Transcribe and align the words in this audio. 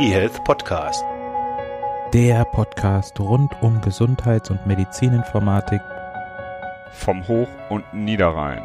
eHealth 0.00 0.44
Podcast. 0.44 1.04
Der 2.12 2.44
Podcast 2.44 3.18
rund 3.18 3.50
um 3.60 3.80
Gesundheits- 3.80 4.48
und 4.48 4.64
Medizininformatik 4.64 5.80
vom 6.92 7.26
Hoch- 7.26 7.48
und 7.68 7.82
Niederrhein. 7.92 8.62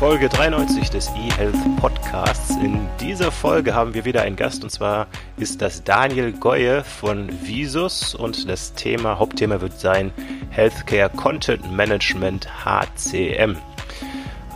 Folge 0.00 0.28
93 0.28 0.90
des 0.90 1.08
eHealth 1.10 1.76
Podcasts. 1.76 2.56
In 2.56 2.88
dieser 3.00 3.30
Folge 3.30 3.74
haben 3.74 3.94
wir 3.94 4.04
wieder 4.04 4.22
einen 4.22 4.34
Gast 4.34 4.64
und 4.64 4.70
zwar 4.70 5.06
ist 5.36 5.62
das 5.62 5.84
Daniel 5.84 6.32
Goye 6.32 6.82
von 6.82 7.30
Visus 7.42 8.16
und 8.16 8.48
das 8.50 8.74
Thema, 8.74 9.20
Hauptthema 9.20 9.60
wird 9.60 9.78
sein 9.78 10.10
Healthcare 10.50 11.08
Content 11.10 11.70
Management 11.70 12.48
HCM. 12.64 13.56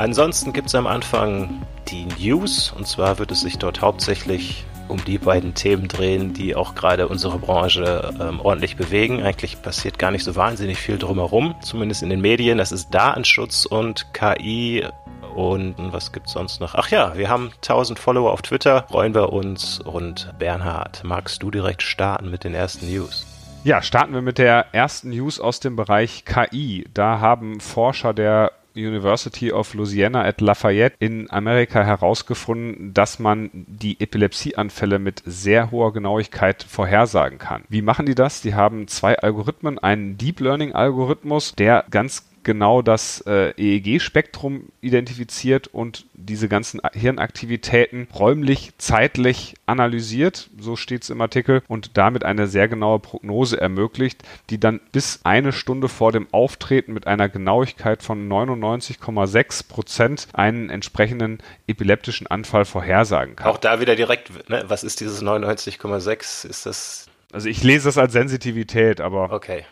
Ansonsten 0.01 0.55
gibt 0.55 0.69
es 0.69 0.75
am 0.75 0.87
Anfang 0.87 1.61
die 1.89 2.07
News 2.19 2.73
und 2.75 2.87
zwar 2.87 3.19
wird 3.19 3.31
es 3.33 3.43
sich 3.43 3.59
dort 3.59 3.83
hauptsächlich 3.83 4.65
um 4.89 5.05
die 5.05 5.19
beiden 5.19 5.53
Themen 5.53 5.89
drehen, 5.89 6.33
die 6.33 6.57
auch 6.57 6.75
gerade 6.75 7.07
unsere 7.07 7.39
Branche 7.39 8.11
ähm, 8.19 8.41
ordentlich 8.41 8.79
bewegen. 8.79 9.23
Eigentlich 9.23 9.61
passiert 9.61 9.99
gar 9.99 10.11
nicht 10.11 10.25
so 10.25 10.37
wahnsinnig 10.37 10.79
viel 10.79 10.97
drumherum, 10.97 11.55
zumindest 11.61 12.03
in 12.03 12.09
den 12.09 12.23
Medien. 12.23 12.57
Das 12.57 12.73
ist 12.73 12.95
Datenschutz 12.95 13.67
und 13.67 14.15
KI 14.15 14.87
und 15.35 15.75
was 15.93 16.13
gibt's 16.13 16.33
sonst 16.33 16.63
noch? 16.63 16.75
Ach 16.77 16.89
ja, 16.89 17.19
wir 17.19 17.29
haben 17.29 17.51
1000 17.57 17.99
Follower 17.99 18.33
auf 18.33 18.41
Twitter, 18.41 18.87
freuen 18.89 19.15
wir 19.15 19.35
uns. 19.35 19.81
Und 19.81 20.33
Bernhard, 20.39 21.05
magst 21.05 21.43
du 21.43 21.51
direkt 21.51 21.83
starten 21.83 22.31
mit 22.31 22.45
den 22.45 22.55
ersten 22.55 22.91
News? 22.91 23.27
Ja, 23.65 23.83
starten 23.83 24.15
wir 24.15 24.23
mit 24.23 24.39
der 24.39 24.73
ersten 24.73 25.11
News 25.11 25.39
aus 25.39 25.61
dem 25.61 25.77
Bereich 25.77 26.25
KI. 26.25 26.89
Da 26.95 27.21
haben 27.21 27.61
Forscher 27.61 28.15
der 28.15 28.53
University 28.75 29.53
of 29.53 29.75
Louisiana 29.75 30.25
at 30.25 30.41
Lafayette 30.41 30.97
in 30.99 31.31
Amerika 31.31 31.83
herausgefunden, 31.83 32.95
dass 32.95 33.19
man 33.19 33.51
die 33.53 34.01
Epilepsieanfälle 34.01 34.99
mit 34.99 35.23
sehr 35.27 35.71
hoher 35.71 35.93
Genauigkeit 35.93 36.63
vorhersagen 36.63 37.39
kann. 37.39 37.65
Wie 37.69 37.83
machen 37.83 38.07
die 38.07 38.15
das? 38.15 38.43
Die 38.43 38.55
haben 38.55 38.89
zwei 38.89 39.19
Algorithmen, 39.19 39.79
einen 39.79 40.17
Deep 40.17 40.41
Learning 40.41 40.73
Algorithmus, 40.73 41.55
der 41.55 41.85
ganz 41.91 42.30
genau 42.43 42.83
das 42.83 43.23
äh, 43.27 43.53
EEG-Spektrum 43.57 44.69
identifiziert 44.81 45.69
und 45.69 46.07
diese 46.15 46.49
ganzen 46.49 46.81
Hirnaktivitäten 46.93 48.09
räumlich, 48.15 48.73
zeitlich 48.79 49.55
analysiert, 49.67 50.51
so 50.59 50.77
steht 50.77 51.03
es 51.03 51.11
im 51.11 51.21
Artikel, 51.21 51.63
und 51.69 51.97
damit 51.97 52.25
eine 52.25 52.47
sehr 52.47 52.69
genaue 52.69 52.99
Prognose 52.99 53.61
ermöglicht, 53.61 54.23
die 54.51 54.59
dann 54.59 54.81
bis 54.93 55.21
eine 55.25 55.53
Stunde 55.53 55.89
vor 55.89 56.13
dem 56.13 56.27
Auftreten 56.33 56.93
mit 56.93 57.07
einer 57.07 57.29
Genauigkeit 57.29 58.03
von 58.03 58.29
99,6 58.29 59.69
Prozent 59.69 60.29
einen 60.33 60.71
entsprechenden 60.71 61.39
epileptischen 61.67 62.27
Anfall 62.27 62.65
vorhersagen 62.65 63.37
kann. 63.37 63.47
Auch 63.47 63.59
da 63.59 63.81
wieder 63.81 63.97
direkt, 63.97 64.49
ne? 64.49 64.65
was 64.67 64.85
ist 64.85 65.01
dieses 65.01 65.23
99,6? 65.23 66.47
Ist 66.47 66.67
das 66.67 67.07
also 67.33 67.49
ich 67.49 67.63
lese 67.63 67.85
das 67.87 67.97
als 67.97 68.13
Sensitivität, 68.13 69.01
aber 69.01 69.31
okay 69.31 69.65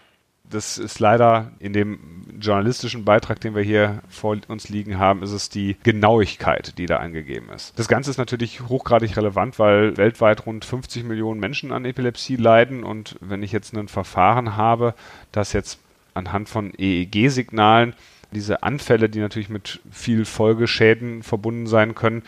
das 0.50 0.78
ist 0.78 0.98
leider 1.00 1.52
in 1.58 1.72
dem 1.72 1.98
journalistischen 2.40 3.04
Beitrag, 3.04 3.40
den 3.40 3.54
wir 3.54 3.62
hier 3.62 4.02
vor 4.08 4.36
uns 4.48 4.68
liegen 4.68 4.98
haben, 4.98 5.22
ist 5.22 5.32
es 5.32 5.48
die 5.48 5.76
Genauigkeit, 5.82 6.78
die 6.78 6.86
da 6.86 6.98
angegeben 6.98 7.48
ist. 7.54 7.78
Das 7.78 7.88
Ganze 7.88 8.10
ist 8.10 8.18
natürlich 8.18 8.60
hochgradig 8.68 9.16
relevant, 9.16 9.58
weil 9.58 9.96
weltweit 9.96 10.46
rund 10.46 10.64
50 10.64 11.04
Millionen 11.04 11.40
Menschen 11.40 11.72
an 11.72 11.84
Epilepsie 11.84 12.36
leiden 12.36 12.84
und 12.84 13.16
wenn 13.20 13.42
ich 13.42 13.52
jetzt 13.52 13.74
ein 13.74 13.88
Verfahren 13.88 14.56
habe, 14.56 14.94
das 15.32 15.52
jetzt 15.52 15.80
anhand 16.14 16.48
von 16.48 16.72
EEG-Signalen 16.76 17.94
diese 18.30 18.62
Anfälle, 18.62 19.08
die 19.08 19.20
natürlich 19.20 19.48
mit 19.48 19.80
viel 19.90 20.24
Folgeschäden 20.24 21.22
verbunden 21.22 21.66
sein 21.66 21.94
können, 21.94 22.22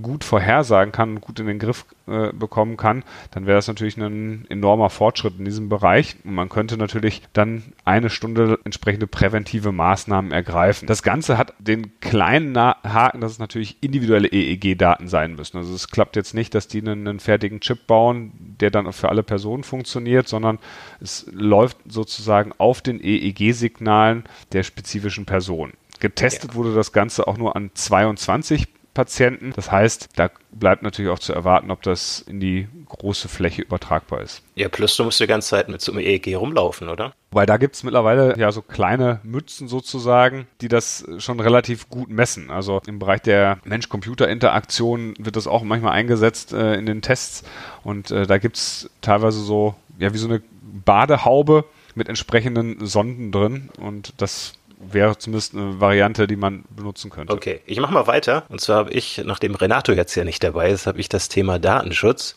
gut 0.00 0.22
vorhersagen 0.22 0.92
kann 0.92 1.14
und 1.14 1.20
gut 1.22 1.40
in 1.40 1.46
den 1.46 1.58
Griff 1.58 1.86
äh, 2.08 2.32
bekommen 2.32 2.76
kann, 2.76 3.02
dann 3.32 3.46
wäre 3.46 3.58
das 3.58 3.66
natürlich 3.66 3.96
ein 3.96 4.46
enormer 4.48 4.90
Fortschritt 4.90 5.38
in 5.38 5.44
diesem 5.44 5.68
Bereich. 5.68 6.16
Und 6.24 6.34
man 6.34 6.48
könnte 6.48 6.76
natürlich 6.76 7.22
dann 7.32 7.72
eine 7.84 8.10
Stunde 8.10 8.60
entsprechende 8.64 9.06
präventive 9.06 9.72
Maßnahmen 9.72 10.30
ergreifen. 10.30 10.86
Das 10.86 11.02
Ganze 11.02 11.36
hat 11.36 11.54
den 11.58 11.98
kleinen 12.00 12.56
Haken, 12.56 13.20
dass 13.20 13.32
es 13.32 13.38
natürlich 13.38 13.78
individuelle 13.80 14.28
EEG-Daten 14.28 15.08
sein 15.08 15.34
müssen. 15.34 15.56
Also 15.56 15.74
es 15.74 15.88
klappt 15.88 16.14
jetzt 16.14 16.32
nicht, 16.32 16.54
dass 16.54 16.68
die 16.68 16.80
einen, 16.80 17.08
einen 17.08 17.20
fertigen 17.20 17.60
Chip 17.60 17.86
bauen, 17.88 18.32
der 18.60 18.70
dann 18.70 18.92
für 18.92 19.08
alle 19.08 19.24
Personen 19.24 19.64
funktioniert, 19.64 20.28
sondern 20.28 20.58
es 21.00 21.26
läuft 21.32 21.78
sozusagen 21.88 22.52
auf 22.58 22.82
den 22.82 23.00
EEG-Signalen 23.02 24.24
der 24.52 24.62
spezifischen 24.62 25.26
Person. 25.26 25.72
Getestet 25.98 26.50
ja. 26.50 26.54
wurde 26.56 26.74
das 26.74 26.92
Ganze 26.92 27.26
auch 27.26 27.38
nur 27.38 27.56
an 27.56 27.70
22 27.74 28.68
Patienten. 28.96 29.52
Das 29.54 29.70
heißt, 29.70 30.08
da 30.16 30.30
bleibt 30.50 30.82
natürlich 30.82 31.10
auch 31.10 31.18
zu 31.18 31.34
erwarten, 31.34 31.70
ob 31.70 31.82
das 31.82 32.20
in 32.20 32.40
die 32.40 32.66
große 32.88 33.28
Fläche 33.28 33.60
übertragbar 33.60 34.22
ist. 34.22 34.42
Ja, 34.54 34.70
plus 34.70 34.96
du 34.96 35.04
musst 35.04 35.20
die 35.20 35.26
ganze 35.26 35.50
Zeit 35.50 35.68
mit 35.68 35.82
so 35.82 35.92
einem 35.92 36.00
EEG 36.00 36.34
rumlaufen, 36.34 36.88
oder? 36.88 37.12
Weil 37.30 37.44
da 37.44 37.58
gibt 37.58 37.74
es 37.74 37.82
mittlerweile 37.82 38.38
ja 38.38 38.50
so 38.52 38.62
kleine 38.62 39.20
Mützen 39.22 39.68
sozusagen, 39.68 40.46
die 40.62 40.68
das 40.68 41.04
schon 41.18 41.40
relativ 41.40 41.90
gut 41.90 42.08
messen. 42.08 42.50
Also 42.50 42.80
im 42.86 42.98
Bereich 42.98 43.20
der 43.20 43.58
Mensch-Computer-Interaktion 43.64 45.14
wird 45.18 45.36
das 45.36 45.46
auch 45.46 45.62
manchmal 45.62 45.92
eingesetzt 45.92 46.54
äh, 46.54 46.74
in 46.76 46.86
den 46.86 47.02
Tests. 47.02 47.44
Und 47.84 48.10
äh, 48.10 48.26
da 48.26 48.38
gibt 48.38 48.56
es 48.56 48.88
teilweise 49.02 49.40
so, 49.40 49.74
ja, 49.98 50.14
wie 50.14 50.18
so 50.18 50.28
eine 50.28 50.40
Badehaube 50.86 51.66
mit 51.94 52.08
entsprechenden 52.08 52.86
Sonden 52.86 53.30
drin. 53.30 53.68
Und 53.78 54.14
das 54.16 54.54
wäre 54.78 55.16
zumindest 55.18 55.54
eine 55.54 55.80
Variante, 55.80 56.26
die 56.26 56.36
man 56.36 56.64
benutzen 56.70 57.10
könnte. 57.10 57.32
Okay, 57.32 57.60
ich 57.66 57.80
mache 57.80 57.92
mal 57.92 58.06
weiter. 58.06 58.44
Und 58.48 58.60
zwar 58.60 58.76
habe 58.76 58.92
ich, 58.92 59.22
nachdem 59.24 59.54
Renato 59.54 59.92
jetzt 59.92 60.14
ja 60.14 60.24
nicht 60.24 60.42
dabei 60.42 60.70
ist, 60.70 60.86
habe 60.86 61.00
ich 61.00 61.08
das 61.08 61.28
Thema 61.28 61.58
Datenschutz. 61.58 62.36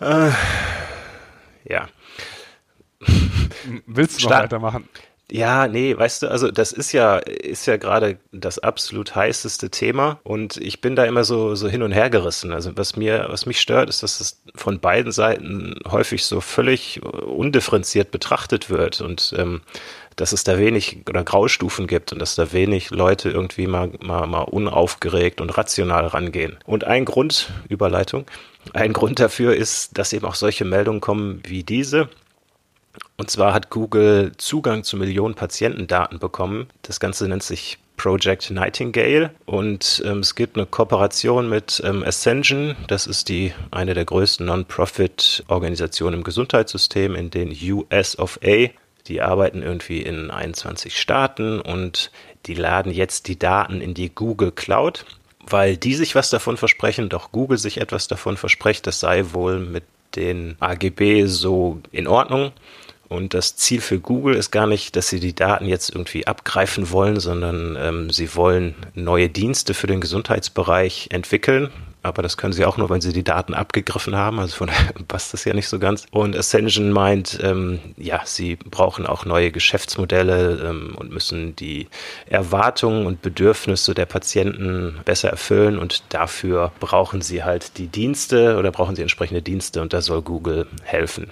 Äh, 0.00 0.30
ja. 1.64 1.88
Willst 3.86 4.18
du 4.18 4.24
noch 4.24 4.30
Start 4.30 4.44
weitermachen? 4.44 4.88
Ja, 5.30 5.68
nee, 5.68 5.94
weißt 5.94 6.22
du, 6.22 6.28
also 6.30 6.50
das 6.50 6.72
ist 6.72 6.92
ja, 6.92 7.18
ist 7.18 7.66
ja 7.66 7.76
gerade 7.76 8.16
das 8.32 8.58
absolut 8.58 9.14
heißeste 9.14 9.68
Thema 9.68 10.20
und 10.22 10.56
ich 10.56 10.80
bin 10.80 10.96
da 10.96 11.04
immer 11.04 11.22
so, 11.22 11.54
so 11.54 11.68
hin 11.68 11.82
und 11.82 11.92
her 11.92 12.08
gerissen. 12.08 12.50
Also 12.50 12.78
was 12.78 12.96
mir, 12.96 13.26
was 13.28 13.44
mich 13.44 13.60
stört, 13.60 13.90
ist, 13.90 14.02
dass 14.02 14.20
es 14.20 14.40
von 14.54 14.80
beiden 14.80 15.12
Seiten 15.12 15.74
häufig 15.86 16.24
so 16.24 16.40
völlig 16.40 17.02
undifferenziert 17.02 18.10
betrachtet 18.10 18.70
wird 18.70 19.02
und 19.02 19.34
ähm, 19.36 19.60
dass 20.18 20.32
es 20.32 20.42
da 20.42 20.58
wenig 20.58 20.98
oder 21.08 21.22
Graustufen 21.22 21.86
gibt 21.86 22.12
und 22.12 22.18
dass 22.18 22.34
da 22.34 22.52
wenig 22.52 22.90
Leute 22.90 23.30
irgendwie 23.30 23.68
mal, 23.68 23.90
mal, 24.00 24.26
mal 24.26 24.42
unaufgeregt 24.42 25.40
und 25.40 25.56
rational 25.56 26.06
rangehen. 26.06 26.58
Und 26.66 26.84
ein 26.84 27.04
Grund, 27.04 27.50
Überleitung, 27.68 28.26
ein 28.74 28.92
Grund 28.92 29.20
dafür 29.20 29.54
ist, 29.54 29.96
dass 29.96 30.12
eben 30.12 30.26
auch 30.26 30.34
solche 30.34 30.64
Meldungen 30.64 31.00
kommen 31.00 31.40
wie 31.46 31.62
diese. 31.62 32.08
Und 33.16 33.30
zwar 33.30 33.54
hat 33.54 33.70
Google 33.70 34.32
Zugang 34.38 34.82
zu 34.82 34.96
Millionen 34.96 35.36
Patientendaten 35.36 36.18
bekommen. 36.18 36.66
Das 36.82 36.98
Ganze 36.98 37.28
nennt 37.28 37.44
sich 37.44 37.78
Project 37.96 38.50
Nightingale 38.50 39.30
und 39.44 40.02
ähm, 40.04 40.20
es 40.20 40.34
gibt 40.34 40.56
eine 40.56 40.66
Kooperation 40.66 41.48
mit 41.48 41.80
ähm, 41.84 42.02
Ascension. 42.02 42.76
Das 42.88 43.06
ist 43.06 43.28
die 43.28 43.52
eine 43.70 43.94
der 43.94 44.04
größten 44.04 44.46
Non-Profit-Organisationen 44.46 46.18
im 46.18 46.24
Gesundheitssystem 46.24 47.14
in 47.14 47.30
den 47.30 47.56
US 47.72 48.18
of 48.18 48.40
A. 48.44 48.68
Die 49.08 49.22
arbeiten 49.22 49.62
irgendwie 49.62 50.02
in 50.02 50.30
21 50.30 50.98
Staaten 50.98 51.60
und 51.60 52.10
die 52.46 52.54
laden 52.54 52.92
jetzt 52.92 53.26
die 53.26 53.38
Daten 53.38 53.80
in 53.80 53.94
die 53.94 54.10
Google 54.14 54.52
Cloud, 54.52 55.06
weil 55.46 55.76
die 55.76 55.94
sich 55.94 56.14
was 56.14 56.30
davon 56.30 56.56
versprechen, 56.56 57.08
doch 57.08 57.32
Google 57.32 57.58
sich 57.58 57.80
etwas 57.80 58.06
davon 58.06 58.36
verspricht, 58.36 58.86
das 58.86 59.00
sei 59.00 59.32
wohl 59.32 59.58
mit 59.58 59.84
den 60.14 60.56
AGB 60.60 61.26
so 61.26 61.80
in 61.90 62.06
Ordnung. 62.06 62.52
Und 63.08 63.32
das 63.32 63.56
Ziel 63.56 63.80
für 63.80 63.98
Google 63.98 64.34
ist 64.34 64.50
gar 64.50 64.66
nicht, 64.66 64.94
dass 64.94 65.08
sie 65.08 65.18
die 65.18 65.34
Daten 65.34 65.66
jetzt 65.66 65.88
irgendwie 65.88 66.26
abgreifen 66.26 66.90
wollen, 66.90 67.18
sondern 67.18 67.76
ähm, 67.80 68.10
sie 68.10 68.34
wollen 68.36 68.74
neue 68.94 69.30
Dienste 69.30 69.72
für 69.72 69.86
den 69.86 70.02
Gesundheitsbereich 70.02 71.08
entwickeln 71.10 71.70
aber 72.08 72.22
das 72.22 72.36
können 72.36 72.52
sie 72.52 72.64
auch 72.64 72.76
nur, 72.76 72.90
wenn 72.90 73.00
sie 73.00 73.12
die 73.12 73.22
Daten 73.22 73.54
abgegriffen 73.54 74.16
haben. 74.16 74.38
Also 74.38 74.56
von 74.56 74.68
daher 74.68 74.92
passt 75.08 75.32
das 75.32 75.44
ja 75.44 75.54
nicht 75.54 75.68
so 75.68 75.78
ganz. 75.78 76.06
Und 76.10 76.36
Ascension 76.36 76.90
meint, 76.90 77.38
ähm, 77.42 77.80
ja, 77.96 78.22
sie 78.24 78.56
brauchen 78.56 79.06
auch 79.06 79.24
neue 79.24 79.52
Geschäftsmodelle 79.52 80.68
ähm, 80.68 80.94
und 80.96 81.12
müssen 81.12 81.54
die 81.56 81.88
Erwartungen 82.26 83.06
und 83.06 83.22
Bedürfnisse 83.22 83.94
der 83.94 84.06
Patienten 84.06 85.00
besser 85.04 85.30
erfüllen 85.30 85.78
und 85.78 86.02
dafür 86.08 86.72
brauchen 86.80 87.22
sie 87.22 87.44
halt 87.44 87.78
die 87.78 87.88
Dienste 87.88 88.56
oder 88.56 88.72
brauchen 88.72 88.96
sie 88.96 89.02
entsprechende 89.02 89.42
Dienste 89.42 89.82
und 89.82 89.92
da 89.92 90.00
soll 90.00 90.22
Google 90.22 90.66
helfen. 90.82 91.30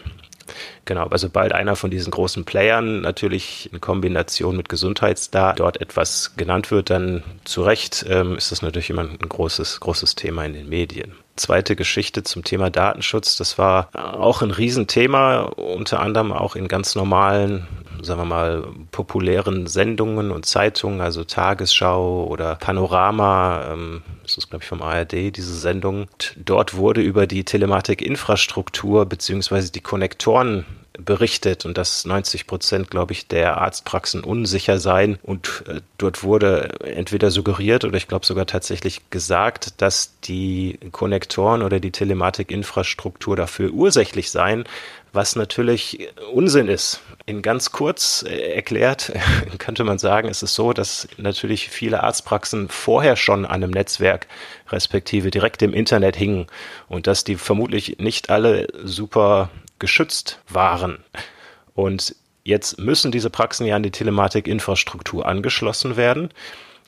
Genau, 0.84 1.02
aber 1.02 1.18
sobald 1.18 1.52
einer 1.52 1.76
von 1.76 1.90
diesen 1.90 2.10
großen 2.10 2.44
Playern 2.44 3.00
natürlich 3.00 3.70
in 3.72 3.80
Kombination 3.80 4.56
mit 4.56 4.68
Gesundheitsdaten 4.68 5.58
dort 5.58 5.80
etwas 5.80 6.36
genannt 6.36 6.70
wird, 6.70 6.90
dann 6.90 7.22
zu 7.44 7.62
Recht 7.62 8.04
ähm, 8.08 8.36
ist 8.36 8.52
das 8.52 8.62
natürlich 8.62 8.90
immer 8.90 9.02
ein 9.02 9.18
großes, 9.18 9.80
großes 9.80 10.14
Thema 10.14 10.44
in 10.44 10.52
den 10.52 10.68
Medien. 10.68 11.12
Zweite 11.36 11.76
Geschichte 11.76 12.22
zum 12.22 12.44
Thema 12.44 12.70
Datenschutz, 12.70 13.36
das 13.36 13.58
war 13.58 13.90
auch 13.94 14.40
ein 14.40 14.50
Riesenthema, 14.50 15.40
unter 15.42 16.00
anderem 16.00 16.32
auch 16.32 16.56
in 16.56 16.66
ganz 16.66 16.94
normalen 16.94 17.66
sagen 18.06 18.20
wir 18.20 18.24
mal, 18.24 18.68
populären 18.92 19.66
Sendungen 19.66 20.30
und 20.30 20.46
Zeitungen, 20.46 21.00
also 21.00 21.24
Tagesschau 21.24 22.26
oder 22.26 22.54
Panorama, 22.56 23.72
ähm, 23.72 24.02
das 24.22 24.38
ist 24.38 24.48
glaube 24.48 24.62
ich 24.62 24.68
vom 24.68 24.82
ARD, 24.82 25.36
diese 25.36 25.54
Sendung. 25.54 26.08
Dort 26.36 26.76
wurde 26.76 27.02
über 27.02 27.26
die 27.26 27.44
Telematikinfrastruktur 27.44 29.06
beziehungsweise 29.06 29.70
die 29.70 29.80
Konnektoren 29.80 30.64
berichtet 30.98 31.64
und 31.64 31.76
dass 31.78 32.04
90 32.04 32.46
Prozent, 32.46 32.90
glaube 32.90 33.12
ich, 33.12 33.28
der 33.28 33.58
Arztpraxen 33.58 34.24
unsicher 34.24 34.78
seien. 34.78 35.18
Und 35.22 35.64
äh, 35.68 35.80
dort 35.98 36.22
wurde 36.22 36.80
entweder 36.80 37.30
suggeriert 37.30 37.84
oder 37.84 37.96
ich 37.96 38.08
glaube 38.08 38.26
sogar 38.26 38.46
tatsächlich 38.46 39.10
gesagt, 39.10 39.80
dass 39.80 40.18
die 40.20 40.78
Konnektoren 40.92 41.62
oder 41.62 41.80
die 41.80 41.90
Telematikinfrastruktur 41.90 43.36
dafür 43.36 43.72
ursächlich 43.72 44.30
seien, 44.30 44.64
was 45.12 45.36
natürlich 45.36 46.08
Unsinn 46.32 46.68
ist. 46.68 47.00
In 47.24 47.42
ganz 47.42 47.72
kurz 47.72 48.24
äh, 48.26 48.54
erklärt 48.54 49.12
könnte 49.58 49.84
man 49.84 49.98
sagen, 49.98 50.28
es 50.28 50.42
ist 50.42 50.54
so, 50.54 50.72
dass 50.72 51.08
natürlich 51.16 51.68
viele 51.68 52.02
Arztpraxen 52.02 52.68
vorher 52.68 53.16
schon 53.16 53.44
an 53.44 53.62
einem 53.62 53.70
Netzwerk 53.70 54.28
respektive 54.70 55.30
direkt 55.30 55.62
im 55.62 55.74
Internet 55.74 56.16
hingen 56.16 56.46
und 56.88 57.06
dass 57.06 57.24
die 57.24 57.36
vermutlich 57.36 57.98
nicht 57.98 58.30
alle 58.30 58.68
super 58.84 59.50
geschützt 59.78 60.40
waren. 60.48 60.98
Und 61.74 62.14
jetzt 62.44 62.78
müssen 62.78 63.10
diese 63.10 63.30
Praxen 63.30 63.66
ja 63.66 63.76
an 63.76 63.82
die 63.82 63.90
Telematikinfrastruktur 63.90 65.26
angeschlossen 65.26 65.96
werden. 65.96 66.30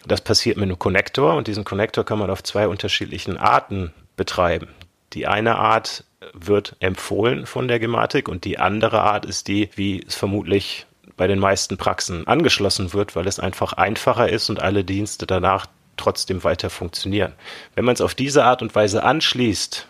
Das 0.06 0.20
passiert 0.20 0.56
mit 0.56 0.64
einem 0.64 0.78
Connector 0.78 1.34
und 1.34 1.48
diesen 1.48 1.64
Connector 1.64 2.04
kann 2.04 2.18
man 2.18 2.30
auf 2.30 2.42
zwei 2.42 2.68
unterschiedlichen 2.68 3.36
Arten 3.36 3.92
betreiben. 4.16 4.68
Die 5.12 5.26
eine 5.26 5.56
Art 5.56 6.04
wird 6.32 6.76
empfohlen 6.80 7.46
von 7.46 7.68
der 7.68 7.78
Gematik 7.78 8.28
und 8.28 8.44
die 8.44 8.58
andere 8.58 9.02
Art 9.02 9.24
ist 9.24 9.48
die, 9.48 9.70
wie 9.74 10.02
es 10.06 10.14
vermutlich 10.14 10.86
bei 11.16 11.26
den 11.26 11.38
meisten 11.38 11.76
Praxen 11.76 12.26
angeschlossen 12.26 12.92
wird, 12.92 13.16
weil 13.16 13.26
es 13.26 13.40
einfach 13.40 13.72
einfacher 13.74 14.28
ist 14.28 14.50
und 14.50 14.60
alle 14.60 14.84
Dienste 14.84 15.26
danach 15.26 15.66
trotzdem 15.96 16.44
weiter 16.44 16.70
funktionieren. 16.70 17.32
Wenn 17.74 17.84
man 17.84 17.94
es 17.94 18.00
auf 18.00 18.14
diese 18.14 18.44
Art 18.44 18.62
und 18.62 18.74
Weise 18.74 19.02
anschließt, 19.02 19.86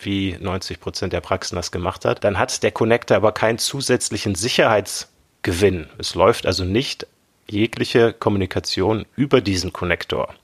wie 0.00 0.36
90 0.38 0.80
Prozent 0.80 1.12
der 1.12 1.22
Praxen 1.22 1.56
das 1.56 1.72
gemacht 1.72 2.04
hat, 2.04 2.24
dann 2.24 2.38
hat 2.38 2.62
der 2.62 2.72
Connector 2.72 3.16
aber 3.16 3.32
keinen 3.32 3.58
zusätzlichen 3.58 4.34
Sicherheitsgewinn. 4.34 5.88
Es 5.98 6.14
läuft 6.14 6.46
also 6.46 6.64
nicht 6.64 7.06
jegliche 7.48 8.12
Kommunikation 8.12 9.06
über 9.16 9.40
diesen 9.40 9.72
Connector. 9.72 10.34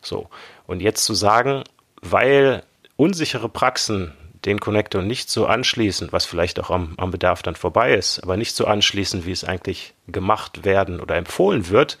So. 0.00 0.28
Und 0.66 0.80
jetzt 0.80 1.04
zu 1.04 1.14
sagen, 1.14 1.64
weil 2.00 2.62
unsichere 2.96 3.48
Praxen 3.48 4.12
den 4.44 4.60
Connector 4.60 5.02
nicht 5.02 5.28
so 5.28 5.46
anschließen, 5.46 6.12
was 6.12 6.24
vielleicht 6.24 6.60
auch 6.60 6.70
am, 6.70 6.94
am 6.98 7.10
Bedarf 7.10 7.42
dann 7.42 7.56
vorbei 7.56 7.94
ist, 7.94 8.20
aber 8.22 8.36
nicht 8.36 8.54
so 8.54 8.66
anschließen, 8.66 9.26
wie 9.26 9.32
es 9.32 9.44
eigentlich 9.44 9.94
gemacht 10.06 10.64
werden 10.64 11.00
oder 11.00 11.16
empfohlen 11.16 11.68
wird, 11.68 11.98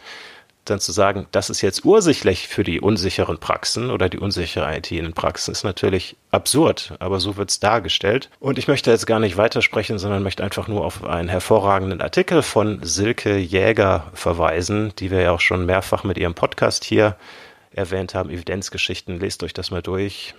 dann 0.64 0.80
zu 0.80 0.92
sagen, 0.92 1.26
das 1.30 1.50
ist 1.50 1.62
jetzt 1.62 1.84
ursächlich 1.84 2.48
für 2.48 2.64
die 2.64 2.80
unsicheren 2.80 3.38
Praxen 3.38 3.90
oder 3.90 4.08
die 4.08 4.18
unsichere 4.18 4.76
IT 4.76 4.90
in 4.90 5.04
den 5.04 5.12
Praxen, 5.12 5.52
ist 5.52 5.64
natürlich 5.64 6.16
absurd, 6.30 6.94
aber 6.98 7.20
so 7.20 7.36
wird 7.36 7.50
es 7.50 7.60
dargestellt. 7.60 8.30
Und 8.40 8.58
ich 8.58 8.68
möchte 8.68 8.90
jetzt 8.90 9.06
gar 9.06 9.20
nicht 9.20 9.36
weitersprechen, 9.36 9.98
sondern 9.98 10.22
möchte 10.22 10.42
einfach 10.42 10.68
nur 10.68 10.84
auf 10.84 11.04
einen 11.04 11.28
hervorragenden 11.28 12.00
Artikel 12.00 12.42
von 12.42 12.80
Silke 12.82 13.36
Jäger 13.36 14.10
verweisen, 14.14 14.92
die 14.98 15.10
wir 15.10 15.20
ja 15.20 15.32
auch 15.32 15.40
schon 15.40 15.66
mehrfach 15.66 16.04
mit 16.04 16.18
ihrem 16.18 16.34
Podcast 16.34 16.84
hier 16.84 17.16
erwähnt 17.70 18.14
haben, 18.14 18.30
Evidenzgeschichten. 18.30 19.20
Lest 19.20 19.42
euch 19.42 19.52
das 19.52 19.70
mal 19.70 19.82
durch. 19.82 20.34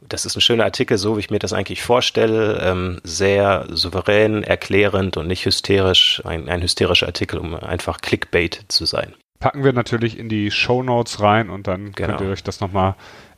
Das 0.00 0.26
ist 0.26 0.36
ein 0.36 0.40
schöner 0.40 0.64
Artikel, 0.64 0.98
so 0.98 1.16
wie 1.16 1.20
ich 1.20 1.30
mir 1.30 1.38
das 1.38 1.52
eigentlich 1.52 1.82
vorstelle. 1.82 2.60
Ähm, 2.62 3.00
sehr 3.02 3.66
souverän, 3.70 4.42
erklärend 4.42 5.16
und 5.16 5.26
nicht 5.26 5.44
hysterisch. 5.44 6.22
Ein, 6.24 6.48
ein 6.48 6.62
hysterischer 6.62 7.06
Artikel, 7.06 7.38
um 7.38 7.54
einfach 7.54 8.00
Clickbait 8.00 8.64
zu 8.68 8.84
sein. 8.84 9.14
Packen 9.38 9.64
wir 9.64 9.72
natürlich 9.72 10.18
in 10.18 10.28
die 10.28 10.50
Show 10.50 10.82
Notes 10.82 11.20
rein 11.20 11.50
und 11.50 11.66
dann 11.66 11.92
genau. 11.92 12.08
könnt 12.08 12.20
ihr 12.22 12.28
euch 12.28 12.42
das 12.42 12.60
nochmal 12.60 12.94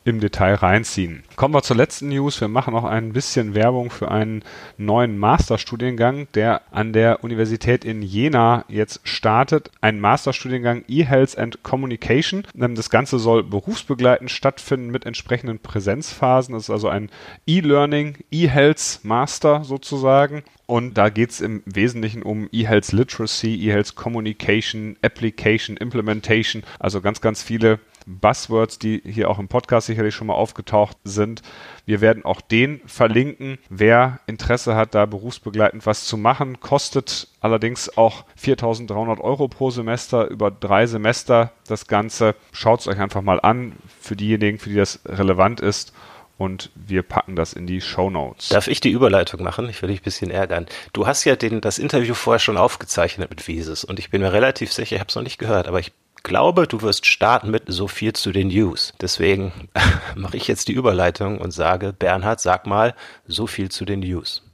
im 0.08 0.20
Detail 0.20 0.54
reinziehen. 0.54 1.22
Kommen 1.36 1.54
wir 1.54 1.62
zur 1.62 1.76
letzten 1.76 2.08
News. 2.08 2.40
Wir 2.40 2.48
machen 2.48 2.72
noch 2.72 2.84
ein 2.84 3.12
bisschen 3.12 3.54
Werbung 3.54 3.90
für 3.90 4.10
einen 4.10 4.42
neuen 4.76 5.18
Masterstudiengang, 5.18 6.28
der 6.34 6.62
an 6.70 6.92
der 6.92 7.22
Universität 7.22 7.84
in 7.84 8.02
Jena 8.02 8.64
jetzt 8.68 9.00
startet. 9.04 9.70
Ein 9.80 10.00
Masterstudiengang 10.00 10.84
E-Health 10.88 11.36
and 11.36 11.62
Communication. 11.62 12.44
Ähm, 12.58 12.74
das 12.74 12.90
Ganze 12.90 13.18
soll 13.18 13.42
berufsbegleitend 13.42 14.30
stattfinden 14.30 14.90
mit 14.90 15.04
entsprechenden 15.04 15.58
Präsenzphasen. 15.58 16.54
Das 16.54 16.64
ist 16.64 16.70
also 16.70 16.88
ein 16.88 17.10
E-Learning, 17.46 18.16
E-Health 18.30 19.00
Master 19.02 19.64
sozusagen. 19.64 20.42
Und 20.66 20.98
da 20.98 21.08
geht 21.08 21.30
es 21.30 21.40
im 21.40 21.62
Wesentlichen 21.66 22.22
um 22.22 22.48
E-Health 22.52 22.92
Literacy, 22.92 23.54
E-Health 23.54 23.94
Communication, 23.94 24.96
Application, 25.02 25.76
Implementation, 25.76 26.62
also 26.78 27.00
ganz, 27.00 27.20
ganz 27.20 27.42
viele 27.42 27.78
Buzzwords, 28.08 28.78
die 28.78 29.02
hier 29.04 29.30
auch 29.30 29.38
im 29.38 29.48
Podcast 29.48 29.86
sicherlich 29.86 30.14
schon 30.14 30.28
mal 30.28 30.34
aufgetaucht 30.34 30.96
sind. 31.04 31.42
Wir 31.86 32.00
werden 32.00 32.24
auch 32.24 32.40
den 32.40 32.80
verlinken. 32.86 33.58
Wer 33.68 34.20
Interesse 34.26 34.74
hat, 34.74 34.94
da 34.94 35.06
berufsbegleitend 35.06 35.86
was 35.86 36.06
zu 36.06 36.16
machen, 36.16 36.60
kostet 36.60 37.28
allerdings 37.40 37.96
auch 37.96 38.24
4.300 38.40 39.20
Euro 39.20 39.48
pro 39.48 39.70
Semester 39.70 40.28
über 40.28 40.50
drei 40.50 40.86
Semester 40.86 41.52
das 41.66 41.86
Ganze. 41.86 42.34
Schaut 42.52 42.80
es 42.80 42.88
euch 42.88 42.98
einfach 42.98 43.22
mal 43.22 43.40
an 43.40 43.72
für 44.00 44.16
diejenigen, 44.16 44.58
für 44.58 44.70
die 44.70 44.76
das 44.76 45.00
relevant 45.04 45.60
ist 45.60 45.92
und 46.38 46.70
wir 46.74 47.02
packen 47.02 47.36
das 47.36 47.52
in 47.52 47.66
die 47.66 47.80
Show 47.80 48.08
Notes. 48.08 48.48
Darf 48.48 48.68
ich 48.68 48.80
die 48.80 48.90
Überleitung 48.90 49.42
machen? 49.42 49.68
Ich 49.68 49.82
will 49.82 49.88
dich 49.88 50.00
ein 50.00 50.04
bisschen 50.04 50.30
ärgern. 50.30 50.66
Du 50.92 51.06
hast 51.06 51.24
ja 51.24 51.36
den, 51.36 51.60
das 51.60 51.78
Interview 51.78 52.14
vorher 52.14 52.38
schon 52.38 52.56
aufgezeichnet 52.56 53.28
mit 53.28 53.46
Wieses 53.48 53.84
und 53.84 53.98
ich 53.98 54.10
bin 54.10 54.22
mir 54.22 54.32
relativ 54.32 54.72
sicher, 54.72 54.94
ich 54.94 55.00
habe 55.00 55.08
es 55.08 55.16
noch 55.16 55.22
nicht 55.22 55.38
gehört, 55.38 55.66
aber 55.66 55.80
ich 55.80 55.92
glaube, 56.28 56.68
du 56.68 56.82
wirst 56.82 57.06
starten 57.06 57.50
mit 57.50 57.64
so 57.66 57.88
viel 57.88 58.12
zu 58.12 58.30
den 58.30 58.48
News. 58.48 58.92
Deswegen 59.00 59.52
mache 60.14 60.36
ich 60.36 60.46
jetzt 60.46 60.68
die 60.68 60.74
Überleitung 60.74 61.38
und 61.38 61.50
sage, 61.50 61.92
Bernhard, 61.92 62.40
sag 62.40 62.66
mal 62.66 62.94
so 63.26 63.48
viel 63.48 63.70
zu 63.70 63.84
den 63.84 64.00
News. 64.00 64.44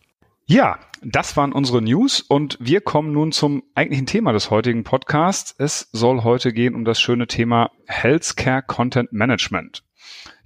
Ja, 0.46 0.78
das 1.02 1.36
waren 1.36 1.52
unsere 1.52 1.82
News 1.82 2.20
und 2.20 2.56
wir 2.60 2.80
kommen 2.80 3.12
nun 3.12 3.32
zum 3.32 3.62
eigentlichen 3.74 4.06
Thema 4.06 4.32
des 4.32 4.50
heutigen 4.50 4.84
Podcasts. 4.84 5.54
Es 5.58 5.88
soll 5.92 6.22
heute 6.22 6.52
gehen 6.52 6.74
um 6.74 6.84
das 6.84 7.00
schöne 7.00 7.26
Thema 7.26 7.70
Healthcare 7.86 8.62
Content 8.62 9.12
Management. 9.12 9.82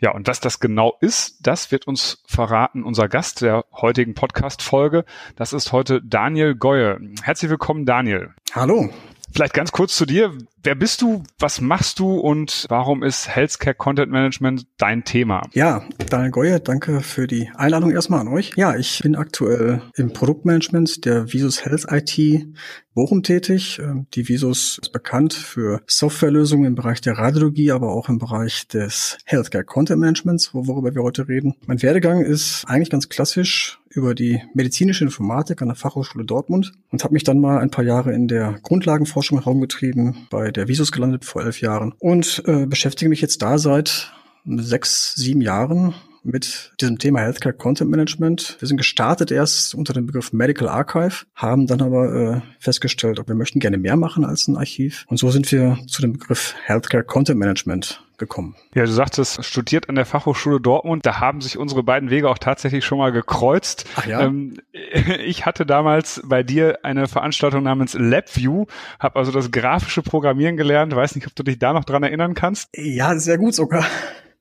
Ja, 0.00 0.12
und 0.12 0.28
was 0.28 0.40
das 0.40 0.60
genau 0.60 0.96
ist, 1.00 1.46
das 1.46 1.72
wird 1.72 1.86
uns 1.86 2.22
verraten 2.26 2.84
unser 2.84 3.08
Gast 3.08 3.42
der 3.42 3.64
heutigen 3.72 4.14
Podcast-Folge. 4.14 5.04
Das 5.36 5.52
ist 5.52 5.72
heute 5.72 6.00
Daniel 6.02 6.54
Goye. 6.54 6.98
Herzlich 7.22 7.50
willkommen, 7.50 7.84
Daniel. 7.84 8.30
Hallo. 8.54 8.90
Vielleicht 9.38 9.54
ganz 9.54 9.70
kurz 9.70 9.94
zu 9.94 10.04
dir. 10.04 10.36
Wer 10.64 10.74
bist 10.74 11.00
du? 11.00 11.22
Was 11.38 11.60
machst 11.60 12.00
du? 12.00 12.16
Und 12.16 12.66
warum 12.70 13.04
ist 13.04 13.28
Healthcare 13.28 13.72
Content 13.72 14.10
Management 14.10 14.66
dein 14.78 15.04
Thema? 15.04 15.42
Ja, 15.52 15.84
Daniel 16.10 16.32
Goye, 16.32 16.58
danke 16.58 17.02
für 17.02 17.28
die 17.28 17.48
Einladung 17.54 17.92
erstmal 17.92 18.18
an 18.18 18.26
euch. 18.26 18.50
Ja, 18.56 18.74
ich 18.74 18.98
bin 19.00 19.14
aktuell 19.14 19.80
im 19.94 20.12
Produktmanagement 20.12 21.04
der 21.04 21.32
Visus 21.32 21.64
Health 21.64 21.86
IT 21.88 22.48
Bochum 22.94 23.22
tätig. 23.22 23.78
Ähm, 23.80 24.08
die 24.14 24.28
Visus 24.28 24.80
ist 24.82 24.92
bekannt 24.92 25.34
für 25.34 25.82
Softwarelösungen 25.86 26.66
im 26.66 26.74
Bereich 26.74 27.00
der 27.00 27.16
Radiologie, 27.16 27.70
aber 27.70 27.92
auch 27.92 28.08
im 28.08 28.18
Bereich 28.18 28.66
des 28.66 29.18
Healthcare 29.24 29.62
Content 29.62 30.00
Managements, 30.00 30.52
worüber 30.52 30.92
wir 30.92 31.04
heute 31.04 31.28
reden. 31.28 31.54
Mein 31.64 31.80
Werdegang 31.80 32.22
ist 32.22 32.64
eigentlich 32.66 32.90
ganz 32.90 33.08
klassisch 33.08 33.78
über 33.98 34.14
die 34.14 34.42
medizinische 34.54 35.04
Informatik 35.04 35.60
an 35.60 35.68
der 35.68 35.76
Fachhochschule 35.76 36.24
Dortmund 36.24 36.72
und 36.90 37.04
habe 37.04 37.14
mich 37.14 37.24
dann 37.24 37.40
mal 37.40 37.58
ein 37.58 37.70
paar 37.70 37.84
Jahre 37.84 38.14
in 38.14 38.28
der 38.28 38.58
Grundlagenforschung 38.62 39.42
herumgetrieben, 39.42 40.26
bei 40.30 40.50
der 40.50 40.68
Visus 40.68 40.92
gelandet 40.92 41.24
vor 41.24 41.44
elf 41.44 41.60
Jahren. 41.60 41.92
Und 41.98 42.42
äh, 42.46 42.66
beschäftige 42.66 43.08
mich 43.08 43.20
jetzt 43.20 43.42
da 43.42 43.58
seit 43.58 44.12
sechs, 44.44 45.14
sieben 45.14 45.40
Jahren 45.40 45.94
mit 46.22 46.72
diesem 46.80 46.98
Thema 46.98 47.20
Healthcare 47.20 47.54
Content 47.54 47.90
Management. 47.90 48.56
Wir 48.58 48.68
sind 48.68 48.76
gestartet 48.76 49.30
erst 49.30 49.74
unter 49.74 49.92
dem 49.92 50.06
Begriff 50.06 50.32
Medical 50.32 50.68
Archive, 50.68 51.26
haben 51.34 51.66
dann 51.66 51.82
aber 51.82 52.14
äh, 52.14 52.40
festgestellt, 52.58 53.20
wir 53.26 53.34
möchten 53.34 53.60
gerne 53.60 53.78
mehr 53.78 53.96
machen 53.96 54.24
als 54.24 54.48
ein 54.48 54.56
Archiv. 54.56 55.04
Und 55.08 55.18
so 55.18 55.30
sind 55.30 55.50
wir 55.52 55.78
zu 55.86 56.02
dem 56.02 56.14
Begriff 56.14 56.54
Healthcare 56.64 57.04
Content 57.04 57.38
Management 57.38 58.02
gekommen. 58.18 58.56
Ja, 58.74 58.84
du 58.84 58.90
sagtest, 58.90 59.44
studiert 59.44 59.88
an 59.88 59.94
der 59.94 60.04
Fachhochschule 60.04 60.60
Dortmund. 60.60 61.06
Da 61.06 61.20
haben 61.20 61.40
sich 61.40 61.56
unsere 61.56 61.82
beiden 61.82 62.10
Wege 62.10 62.28
auch 62.28 62.38
tatsächlich 62.38 62.84
schon 62.84 62.98
mal 62.98 63.12
gekreuzt. 63.12 63.86
Ach 63.96 64.06
ja. 64.06 64.22
Ähm, 64.22 64.56
ich 65.24 65.46
hatte 65.46 65.64
damals 65.64 66.20
bei 66.24 66.42
dir 66.42 66.80
eine 66.82 67.06
Veranstaltung 67.06 67.62
namens 67.62 67.94
LabView, 67.94 68.66
habe 68.98 69.16
also 69.16 69.32
das 69.32 69.50
grafische 69.50 70.02
Programmieren 70.02 70.56
gelernt. 70.56 70.94
Weiß 70.94 71.14
nicht, 71.14 71.26
ob 71.26 71.34
du 71.34 71.42
dich 71.42 71.58
da 71.58 71.72
noch 71.72 71.84
dran 71.84 72.02
erinnern 72.02 72.34
kannst. 72.34 72.68
Ja, 72.74 73.16
sehr 73.18 73.38
gut 73.38 73.54
sogar. 73.54 73.86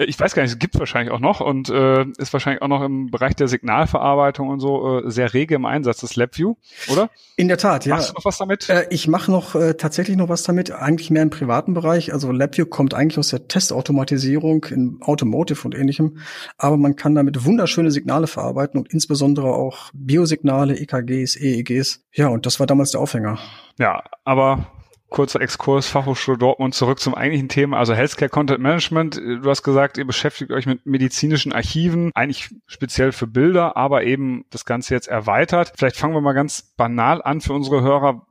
Ich 0.00 0.20
weiß 0.20 0.34
gar 0.34 0.42
nicht, 0.42 0.52
es 0.52 0.58
gibt 0.60 0.78
wahrscheinlich 0.78 1.12
auch 1.12 1.18
noch 1.18 1.40
und 1.40 1.68
äh, 1.70 2.04
ist 2.18 2.32
wahrscheinlich 2.32 2.62
auch 2.62 2.68
noch 2.68 2.82
im 2.82 3.10
Bereich 3.10 3.34
der 3.34 3.48
Signalverarbeitung 3.48 4.48
und 4.48 4.60
so 4.60 5.00
äh, 5.00 5.10
sehr 5.10 5.34
rege 5.34 5.56
im 5.56 5.64
Einsatz, 5.64 5.98
das 6.00 6.14
LabVIEW, 6.14 6.54
oder? 6.92 7.10
In 7.34 7.48
der 7.48 7.58
Tat, 7.58 7.84
ja. 7.84 7.96
Machst 7.96 8.10
du 8.10 8.14
noch 8.14 8.24
was 8.24 8.38
damit? 8.38 8.68
Äh, 8.68 8.86
ich 8.90 9.08
mache 9.08 9.28
noch 9.32 9.56
äh, 9.56 9.74
tatsächlich 9.74 10.16
noch 10.16 10.28
was 10.28 10.44
damit, 10.44 10.70
eigentlich 10.70 11.10
mehr 11.10 11.22
im 11.22 11.30
privaten 11.30 11.74
Bereich. 11.74 12.12
Also 12.12 12.30
LabVIEW 12.30 12.66
kommt 12.66 12.94
eigentlich 12.94 13.18
aus 13.18 13.30
der 13.30 13.48
Testautomatisierung 13.48 14.64
in 14.66 14.98
Automotive 15.00 15.64
und 15.64 15.74
ähnlichem, 15.74 16.18
aber 16.58 16.76
man 16.76 16.94
kann 16.94 17.16
damit 17.16 17.44
wunderschöne 17.44 17.90
Signale 17.90 18.28
verarbeiten 18.28 18.78
und 18.78 18.92
insbesondere 18.92 19.48
auch 19.48 19.90
Biosignale, 19.94 20.78
EKGs, 20.78 21.34
EEGs. 21.34 22.04
Ja, 22.12 22.28
und 22.28 22.46
das 22.46 22.60
war 22.60 22.68
damals 22.68 22.92
der 22.92 23.00
Aufhänger. 23.00 23.40
Ja, 23.78 24.04
aber 24.24 24.66
kurzer 25.08 25.40
Exkurs, 25.40 25.88
Fachhochschule 25.88 26.38
Dortmund, 26.38 26.74
zurück 26.74 27.00
zum 27.00 27.14
eigentlichen 27.14 27.48
Thema, 27.48 27.78
also 27.78 27.94
Healthcare 27.94 28.28
Content 28.28 28.60
Management. 28.60 29.16
Du 29.16 29.48
hast 29.48 29.62
gesagt, 29.62 29.98
ihr 29.98 30.06
beschäftigt 30.06 30.50
euch 30.52 30.66
mit 30.66 30.86
medizinischen 30.86 31.52
Archiven, 31.52 32.12
eigentlich 32.14 32.54
speziell 32.66 33.12
für 33.12 33.26
Bilder, 33.26 33.76
aber 33.76 34.04
eben 34.04 34.44
das 34.50 34.64
Ganze 34.64 34.94
jetzt 34.94 35.08
erweitert. 35.08 35.72
Vielleicht 35.76 35.96
fangen 35.96 36.14
wir 36.14 36.20
mal 36.20 36.34
ganz 36.34 36.74
banal 36.76 37.22
an 37.22 37.40
für 37.40 37.54
unsere 37.54 37.82
Hörer. 37.82 38.26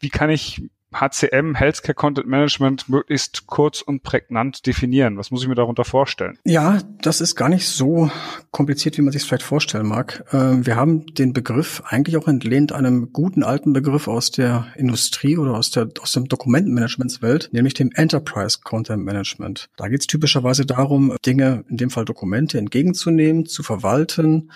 Wie 0.00 0.10
kann 0.10 0.30
ich 0.30 0.62
HCM, 0.92 1.54
Healthcare 1.54 1.94
Content 1.94 2.26
Management, 2.26 2.88
möglichst 2.88 3.46
kurz 3.46 3.82
und 3.82 4.02
prägnant 4.02 4.66
definieren? 4.66 5.18
Was 5.18 5.30
muss 5.30 5.42
ich 5.42 5.48
mir 5.48 5.54
darunter 5.54 5.84
vorstellen? 5.84 6.38
Ja, 6.44 6.78
das 7.02 7.20
ist 7.20 7.36
gar 7.36 7.48
nicht 7.48 7.68
so 7.68 8.10
kompliziert, 8.50 8.96
wie 8.96 9.02
man 9.02 9.12
sich 9.12 9.22
vielleicht 9.22 9.42
vorstellen 9.42 9.86
mag. 9.86 10.24
Ähm, 10.32 10.66
wir 10.66 10.76
haben 10.76 11.06
den 11.06 11.32
Begriff 11.32 11.82
eigentlich 11.86 12.16
auch 12.16 12.26
entlehnt 12.26 12.72
einem 12.72 13.12
guten 13.12 13.42
alten 13.42 13.72
Begriff 13.72 14.08
aus 14.08 14.30
der 14.30 14.66
Industrie 14.76 15.36
oder 15.36 15.54
aus 15.54 15.70
der 15.70 15.88
aus 16.00 16.12
dem 16.12 16.26
Dokumentenmanagementswelt, 16.26 17.50
nämlich 17.52 17.74
dem 17.74 17.90
Enterprise 17.94 18.58
Content 18.62 19.04
Management. 19.04 19.68
Da 19.76 19.88
geht 19.88 20.00
es 20.00 20.06
typischerweise 20.06 20.64
darum, 20.64 21.16
Dinge, 21.24 21.64
in 21.68 21.76
dem 21.76 21.90
Fall 21.90 22.04
Dokumente, 22.04 22.58
entgegenzunehmen, 22.58 23.46
zu 23.46 23.62
verwalten, 23.62 24.50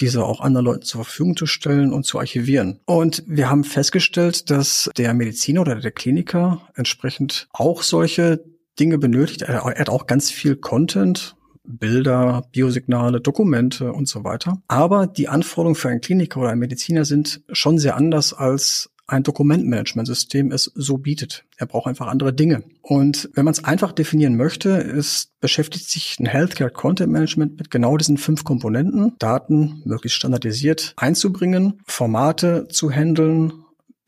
diese 0.00 0.24
auch 0.24 0.40
anderen 0.40 0.66
Leuten 0.66 0.82
zur 0.82 1.04
Verfügung 1.04 1.36
zu 1.36 1.46
stellen 1.46 1.92
und 1.92 2.04
zu 2.04 2.18
archivieren. 2.18 2.80
Und 2.86 3.22
wir 3.26 3.50
haben 3.50 3.64
festgestellt, 3.64 4.50
dass 4.50 4.90
der 4.96 5.14
Mediziner 5.14 5.62
oder 5.62 5.76
der 5.76 5.90
Kliniker 5.90 6.62
entsprechend 6.74 7.48
auch 7.52 7.82
solche 7.82 8.44
Dinge 8.78 8.98
benötigt. 8.98 9.42
Er, 9.42 9.64
hat 9.64 9.88
auch 9.88 10.06
ganz 10.06 10.30
viel 10.30 10.56
Content, 10.56 11.36
Bilder, 11.64 12.44
Biosignale, 12.52 13.20
Dokumente 13.20 13.92
und 13.92 14.08
so 14.08 14.24
weiter. 14.24 14.62
Aber 14.68 15.06
die 15.06 15.28
Anforderungen 15.28 15.74
für 15.74 15.88
einen 15.88 16.00
Kliniker 16.00 16.40
oder 16.40 16.50
einen 16.50 16.60
Mediziner 16.60 17.04
sind 17.04 17.42
schon 17.52 17.78
sehr 17.78 17.96
anders 17.96 18.32
als 18.32 18.90
ein 19.08 19.22
Dokumentmanagementsystem 19.22 20.52
es 20.52 20.70
so 20.74 20.98
bietet. 20.98 21.44
Er 21.56 21.66
braucht 21.66 21.88
einfach 21.88 22.06
andere 22.06 22.32
Dinge. 22.32 22.62
Und 22.82 23.30
wenn 23.34 23.44
man 23.44 23.52
es 23.52 23.64
einfach 23.64 23.92
definieren 23.92 24.36
möchte, 24.36 24.68
ist, 24.70 25.32
beschäftigt 25.40 25.88
sich 25.88 26.20
ein 26.20 26.26
Healthcare 26.26 26.70
Content 26.70 27.10
Management 27.10 27.58
mit 27.58 27.70
genau 27.70 27.96
diesen 27.96 28.18
fünf 28.18 28.44
Komponenten. 28.44 29.14
Daten 29.18 29.82
möglichst 29.84 30.18
standardisiert 30.18 30.92
einzubringen, 30.96 31.80
Formate 31.86 32.68
zu 32.68 32.90
handeln, 32.90 33.52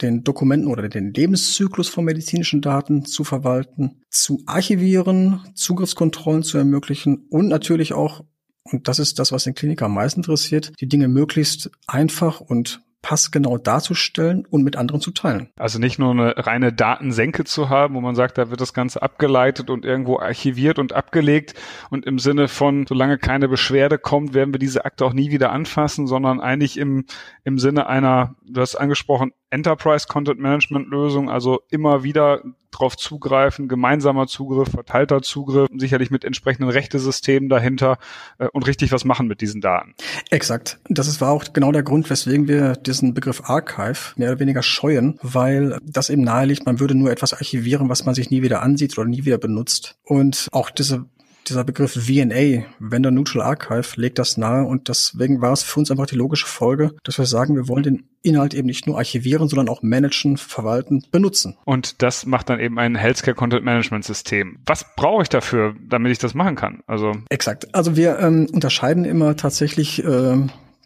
den 0.02 0.22
Dokumenten 0.22 0.68
oder 0.68 0.88
den 0.88 1.12
Lebenszyklus 1.12 1.88
von 1.88 2.04
medizinischen 2.04 2.60
Daten 2.60 3.04
zu 3.04 3.24
verwalten, 3.24 4.02
zu 4.10 4.42
archivieren, 4.46 5.40
Zugriffskontrollen 5.54 6.42
zu 6.42 6.58
ermöglichen 6.58 7.26
und 7.30 7.48
natürlich 7.48 7.92
auch, 7.92 8.24
und 8.64 8.88
das 8.88 8.98
ist 8.98 9.18
das, 9.18 9.32
was 9.32 9.44
den 9.44 9.54
Kliniker 9.54 9.86
am 9.86 9.94
meisten 9.94 10.20
interessiert, 10.20 10.72
die 10.80 10.88
Dinge 10.88 11.08
möglichst 11.08 11.70
einfach 11.86 12.40
und 12.40 12.82
passgenau 13.02 13.56
darzustellen 13.58 14.46
und 14.46 14.62
mit 14.62 14.76
anderen 14.76 15.00
zu 15.00 15.10
teilen. 15.10 15.48
Also 15.56 15.78
nicht 15.78 15.98
nur 15.98 16.10
eine 16.10 16.34
reine 16.36 16.72
Datensenke 16.72 17.44
zu 17.44 17.68
haben, 17.68 17.94
wo 17.94 18.00
man 18.00 18.14
sagt, 18.14 18.38
da 18.38 18.50
wird 18.50 18.60
das 18.60 18.74
Ganze 18.74 19.02
abgeleitet 19.02 19.70
und 19.70 19.84
irgendwo 19.84 20.18
archiviert 20.18 20.78
und 20.78 20.92
abgelegt 20.92 21.54
und 21.90 22.04
im 22.04 22.18
Sinne 22.18 22.48
von, 22.48 22.86
solange 22.86 23.18
keine 23.18 23.48
Beschwerde 23.48 23.98
kommt, 23.98 24.34
werden 24.34 24.52
wir 24.52 24.58
diese 24.58 24.84
Akte 24.84 25.04
auch 25.04 25.12
nie 25.12 25.30
wieder 25.30 25.50
anfassen, 25.50 26.06
sondern 26.06 26.40
eigentlich 26.40 26.76
im, 26.76 27.04
im 27.44 27.58
Sinne 27.58 27.86
einer, 27.86 28.36
du 28.46 28.60
hast 28.60 28.76
angesprochen, 28.76 29.32
Enterprise 29.50 30.06
Content 30.08 30.40
Management 30.40 30.88
Lösung, 30.88 31.28
also 31.28 31.60
immer 31.70 32.02
wieder 32.02 32.42
drauf 32.70 32.96
zugreifen, 32.96 33.68
gemeinsamer 33.68 34.26
Zugriff, 34.26 34.70
verteilter 34.70 35.22
Zugriff, 35.22 35.68
sicherlich 35.76 36.10
mit 36.10 36.24
entsprechenden 36.24 36.70
Rechtesystemen 36.70 37.48
dahinter 37.48 37.98
äh, 38.38 38.46
und 38.52 38.66
richtig 38.66 38.92
was 38.92 39.04
machen 39.04 39.26
mit 39.26 39.40
diesen 39.40 39.60
Daten. 39.60 39.94
Exakt. 40.30 40.78
Das 40.88 41.08
ist, 41.08 41.20
war 41.20 41.32
auch 41.32 41.44
genau 41.52 41.72
der 41.72 41.82
Grund, 41.82 42.08
weswegen 42.10 42.48
wir 42.48 42.74
diesen 42.74 43.12
Begriff 43.12 43.42
Archive 43.48 44.14
mehr 44.16 44.30
oder 44.30 44.40
weniger 44.40 44.62
scheuen, 44.62 45.18
weil 45.22 45.78
das 45.82 46.10
eben 46.10 46.22
naheliegt, 46.22 46.64
man 46.64 46.80
würde 46.80 46.94
nur 46.94 47.10
etwas 47.10 47.32
archivieren, 47.32 47.88
was 47.88 48.04
man 48.04 48.14
sich 48.14 48.30
nie 48.30 48.42
wieder 48.42 48.62
ansieht 48.62 48.96
oder 48.96 49.08
nie 49.08 49.24
wieder 49.24 49.38
benutzt. 49.38 49.96
Und 50.04 50.48
auch 50.52 50.70
diese 50.70 51.06
dieser 51.50 51.64
Begriff 51.64 51.92
VNA, 51.92 52.64
Vendor 52.78 53.12
Neutral 53.12 53.42
Archive, 53.42 54.00
legt 54.00 54.18
das 54.18 54.36
nahe 54.36 54.64
und 54.64 54.88
deswegen 54.88 55.40
war 55.40 55.52
es 55.52 55.62
für 55.62 55.80
uns 55.80 55.90
einfach 55.90 56.06
die 56.06 56.16
logische 56.16 56.46
Folge, 56.46 56.92
dass 57.04 57.18
wir 57.18 57.26
sagen, 57.26 57.56
wir 57.56 57.68
wollen 57.68 57.82
den 57.82 58.04
Inhalt 58.22 58.54
eben 58.54 58.66
nicht 58.66 58.86
nur 58.86 58.98
archivieren, 58.98 59.48
sondern 59.48 59.68
auch 59.68 59.82
managen, 59.82 60.36
verwalten, 60.36 61.04
benutzen. 61.10 61.56
Und 61.64 62.02
das 62.02 62.26
macht 62.26 62.50
dann 62.50 62.60
eben 62.60 62.78
ein 62.78 62.94
Healthcare 62.94 63.34
Content 63.34 63.64
Management 63.64 64.04
System. 64.04 64.58
Was 64.66 64.84
brauche 64.96 65.22
ich 65.22 65.28
dafür, 65.28 65.74
damit 65.88 66.12
ich 66.12 66.18
das 66.18 66.34
machen 66.34 66.56
kann? 66.56 66.82
Also 66.86 67.12
exakt. 67.30 67.74
Also 67.74 67.96
wir 67.96 68.18
ähm, 68.18 68.46
unterscheiden 68.52 69.04
immer 69.04 69.36
tatsächlich 69.36 70.04
äh, 70.04 70.36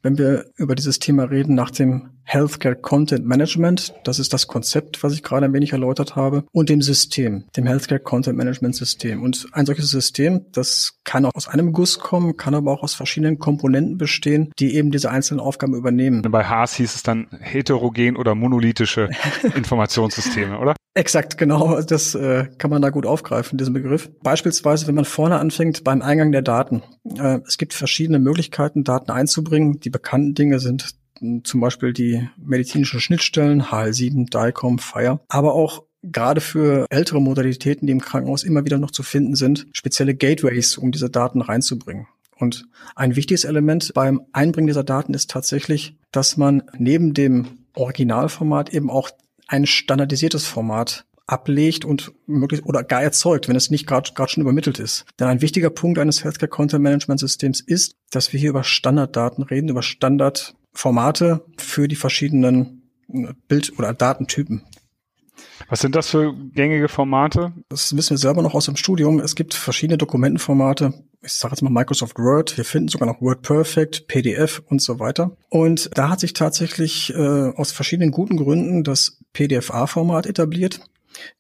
wenn 0.05 0.19
wir 0.19 0.45
über 0.57 0.75
dieses 0.75 0.99
Thema 0.99 1.25
reden, 1.25 1.55
nach 1.55 1.71
dem 1.71 2.11
Healthcare 2.25 2.77
Content 2.77 3.27
Management. 3.27 3.95
Das 4.05 4.19
ist 4.19 4.33
das 4.33 4.47
Konzept, 4.47 5.03
was 5.03 5.13
ich 5.15 5.23
gerade 5.23 5.47
ein 5.47 5.53
wenig 5.53 5.73
erläutert 5.73 6.17
habe. 6.17 6.45
Und 6.53 6.69
dem 6.69 6.83
System, 6.83 7.45
dem 7.57 7.67
Healthcare 7.67 8.01
Content 8.01 8.37
Management 8.37 8.77
System. 8.77 9.23
Und 9.23 9.47
ein 9.53 9.67
solches 9.67 9.91
System, 9.91 10.47
das 10.53 11.01
kann 11.05 11.25
auch 11.25 11.35
aus 11.35 11.49
einem 11.49 11.73
Guss 11.73 11.99
kommen, 11.99 12.37
kann 12.37 12.55
aber 12.55 12.73
auch 12.73 12.83
aus 12.83 12.95
verschiedenen 12.95 13.39
Komponenten 13.39 13.99
bestehen, 13.99 14.53
die 14.59 14.75
eben 14.75 14.91
diese 14.91 15.11
einzelnen 15.11 15.41
Aufgaben 15.41 15.75
übernehmen. 15.75 16.23
Bei 16.23 16.45
Haas 16.45 16.75
hieß 16.75 16.95
es 16.95 17.03
dann 17.03 17.27
heterogen 17.41 18.17
oder 18.17 18.35
monolithische 18.35 19.09
Informationssysteme, 19.55 20.59
oder? 20.59 20.75
Exakt, 20.97 21.39
genau. 21.39 21.81
Das 21.83 22.15
äh, 22.15 22.47
kann 22.57 22.71
man 22.71 22.81
da 22.81 22.91
gut 22.91 23.05
aufgreifen, 23.05 23.59
diesen 23.59 23.75
Begriff. 23.75 24.09
Beispielsweise, 24.23 24.87
wenn 24.87 24.95
man 24.95 25.05
vorne 25.05 25.41
anfängt 25.41 25.83
beim 25.83 26.03
Eingang 26.03 26.31
der 26.31 26.43
Daten. 26.43 26.85
Äh, 27.19 27.41
es 27.49 27.59
gibt 27.59 27.75
verschiedene 27.75 28.21
Möglichkeiten, 28.21 28.85
Daten 28.85 29.11
einzubringen. 29.11 29.81
Die 29.81 29.91
bekannten 29.95 30.35
Dinge 30.35 30.59
sind 30.59 30.97
zum 31.45 31.61
Beispiel 31.61 31.93
die 31.93 32.29
medizinischen 32.37 33.01
Schnittstellen, 33.01 33.63
HL7, 33.63 34.29
DICOM, 34.31 34.79
FIRE, 34.79 35.21
aber 35.29 35.55
auch 35.55 35.85
gerade 36.03 36.41
für 36.41 36.87
ältere 36.91 37.23
Modalitäten, 37.23 37.87
die 37.87 37.93
im 37.93 38.01
Krankenhaus 38.01 38.43
immer 38.43 38.65
wieder 38.65 38.79
noch 38.79 38.91
zu 38.91 39.03
finden 39.03 39.37
sind, 39.37 39.67
spezielle 39.73 40.15
Gateways, 40.15 40.77
um 40.77 40.93
diese 40.93 41.09
Daten 41.09 41.41
reinzubringen. 41.41 42.09
Und 42.37 42.67
ein 42.97 43.17
wichtiges 43.17 43.45
Element 43.45 43.93
beim 43.95 44.23
Einbringen 44.33 44.67
dieser 44.67 44.85
Daten 44.85 45.15
ist 45.15 45.31
tatsächlich, 45.31 45.97
dass 46.11 46.37
man 46.37 46.65
neben 46.77 47.15
dem 47.15 47.59
Originalformat 47.75 48.75
eben 48.75 48.91
auch 48.91 49.09
ein 49.47 49.67
standardisiertes 49.67 50.45
Format 50.45 51.07
ablegt 51.27 51.85
und 51.85 52.13
möglichst 52.27 52.67
oder 52.67 52.83
gar 52.83 53.03
erzeugt, 53.03 53.49
wenn 53.49 53.57
es 53.57 53.71
nicht 53.71 53.87
gerade 53.87 54.11
schon 54.29 54.43
übermittelt 54.43 54.79
ist. 54.79 55.07
Denn 55.19 55.29
ein 55.29 55.41
wichtiger 55.41 55.71
Punkt 55.71 55.99
eines 55.99 56.23
Healthcare 56.23 56.49
Content 56.49 56.83
Management 56.83 57.21
Systems 57.21 57.61
ist, 57.61 57.97
dass 58.11 58.33
wir 58.33 58.41
hier 58.41 58.51
über 58.51 58.65
Standarddaten 58.65 59.43
reden, 59.43 59.69
über 59.69 59.83
Standardformate 59.83 61.45
für 61.57 61.89
die 61.89 61.97
verschiedenen 61.97 62.83
äh, 63.09 63.33
Bild- 63.49 63.79
oder 63.79 63.95
Datentypen. 63.95 64.65
Was 65.69 65.81
sind 65.81 65.95
das 65.95 66.11
für 66.11 66.35
gängige 66.35 66.89
Formate? 66.89 67.53
Das 67.69 67.97
wissen 67.97 68.11
wir 68.11 68.19
selber 68.19 68.43
noch 68.43 68.55
aus 68.55 68.67
dem 68.67 68.77
Studium. 68.77 69.19
Es 69.19 69.35
gibt 69.35 69.55
verschiedene 69.55 69.99
Dokumentenformate. 69.99 70.93
Ich 71.23 71.33
sage 71.33 71.55
jetzt 71.55 71.63
mal 71.63 71.71
Microsoft 71.71 72.19
Word. 72.19 72.57
Wir 72.57 72.65
finden 72.65 72.89
sogar 72.89 73.09
noch 73.09 73.21
Word 73.21 73.43
Perfect, 73.43 74.07
PDF 74.07 74.63
und 74.67 74.83
so 74.83 75.01
weiter. 75.01 75.37
Und 75.49 75.91
da 75.95 76.11
hat 76.11 76.21
sich 76.21 76.35
tatsächlich 76.35 77.13
äh, 77.15 77.53
aus 77.57 77.73
verschiedenen 77.73 78.11
guten 78.11 78.37
Gründen 78.37 78.85
das 78.85 79.19
PDFA-Format 79.33 80.27
etabliert. 80.27 80.81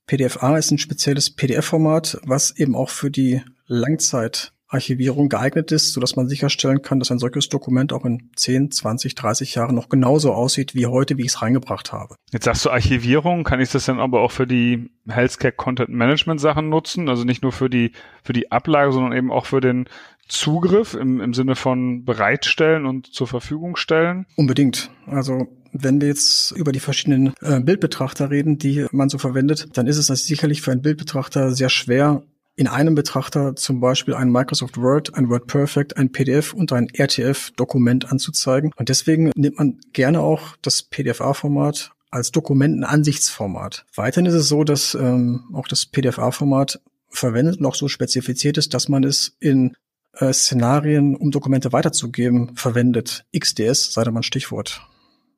PDFA 0.07 0.59
ist 0.59 0.71
ein 0.71 0.79
spezielles 0.79 1.31
PDF-Format, 1.31 2.19
was 2.25 2.57
eben 2.57 2.77
auch 2.77 2.91
für 2.91 3.11
die 3.11 3.43
Langzeitarchivierung 3.67 5.29
geeignet 5.29 5.73
ist, 5.73 5.93
so 5.93 6.01
dass 6.01 6.17
man 6.17 6.29
sicherstellen 6.29 6.83
kann, 6.83 6.99
dass 6.99 7.11
ein 7.11 7.19
solches 7.19 7.49
Dokument 7.49 7.93
auch 7.93 8.05
in 8.05 8.31
10, 8.37 8.71
20, 8.71 9.15
30 9.15 9.55
Jahren 9.55 9.75
noch 9.75 9.89
genauso 9.89 10.33
aussieht 10.33 10.75
wie 10.75 10.87
heute, 10.87 11.17
wie 11.17 11.23
ich 11.23 11.29
es 11.29 11.43
reingebracht 11.43 11.93
habe. 11.93 12.17
Jetzt 12.33 12.45
sagst 12.45 12.65
du 12.65 12.71
Archivierung, 12.71 13.45
kann 13.45 13.61
ich 13.61 13.71
das 13.71 13.87
dann 13.87 14.01
aber 14.01 14.21
auch 14.21 14.33
für 14.33 14.47
die 14.47 14.91
Healthcare 15.09 15.53
Content 15.53 15.91
Management 15.91 16.41
Sachen 16.41 16.69
nutzen? 16.69 17.09
Also 17.09 17.25
nicht 17.25 17.43
nur 17.43 17.53
für 17.53 17.71
die, 17.71 17.93
für 18.23 18.35
die 18.35 18.53
Ablage, 18.53 18.93
sondern 18.93 19.17
eben 19.17 19.33
auch 19.33 19.47
für 19.47 19.61
den 19.61 19.89
Zugriff 20.29 20.95
im, 20.95 21.21
im 21.21 21.35
Sinne 21.35 21.57
von 21.57 22.05
bereitstellen 22.05 22.87
und 22.87 23.07
zur 23.13 23.27
Verfügung 23.27 23.77
stellen? 23.77 24.27
Unbedingt. 24.37 24.91
Also 25.07 25.49
wenn 25.73 26.01
wir 26.01 26.09
jetzt 26.09 26.53
über 26.53 26.73
die 26.73 26.81
verschiedenen 26.81 27.35
äh, 27.41 27.61
Bildbetrachter 27.61 28.31
reden, 28.31 28.59
die 28.59 28.87
man 28.93 29.09
so 29.09 29.19
verwendet, 29.19 29.69
dann 29.75 29.87
ist 29.87 29.99
es 29.99 30.07
sicherlich 30.27 30.63
für 30.63 30.71
einen 30.71 30.83
Bildbetrachter 30.83 31.53
sehr 31.53 31.69
schwer, 31.69 32.23
in 32.57 32.69
einem 32.69 32.95
Betrachter 32.95 33.57
zum 33.57 33.81
Beispiel 33.81 34.15
ein 34.15 34.31
Microsoft 34.31 34.79
Word, 34.79 35.15
ein 35.15 35.29
Word 35.29 35.49
Perfect, 35.49 35.97
ein 35.97 36.13
PDF 36.13 36.53
und 36.53 36.73
ein 36.73 36.89
RTF-Dokument 36.89 38.13
anzuzeigen. 38.13 38.71
Und 38.77 38.89
deswegen 38.89 39.33
nimmt 39.35 39.59
man 39.59 39.81
gerne 39.93 40.21
auch 40.21 40.57
das 40.63 40.83
PDFA-Format 40.83 41.91
als 42.11 42.31
Dokumentenansichtsformat. 42.31 43.87
Weiterhin 43.97 44.27
ist 44.27 44.35
es 44.35 44.49
so, 44.49 44.63
dass 44.63 44.95
ähm, 44.95 45.47
auch 45.53 45.67
das 45.67 45.87
PDFA-Format 45.87 46.81
verwendet 47.11 47.59
und 47.59 47.67
auch 47.67 47.75
so 47.75 47.89
spezifiziert 47.89 48.57
ist, 48.57 48.73
dass 48.73 48.89
man 48.89 49.03
es 49.03 49.37
in 49.41 49.75
äh, 50.19 50.33
Szenarien, 50.33 51.17
um 51.17 51.31
Dokumente 51.31 51.73
weiterzugeben, 51.73 52.57
verwendet. 52.57 53.25
XDS 53.37 53.93
sei 53.93 54.05
da 54.05 54.11
mal 54.11 54.21
ein 54.21 54.25
Stichwort. 54.25 54.83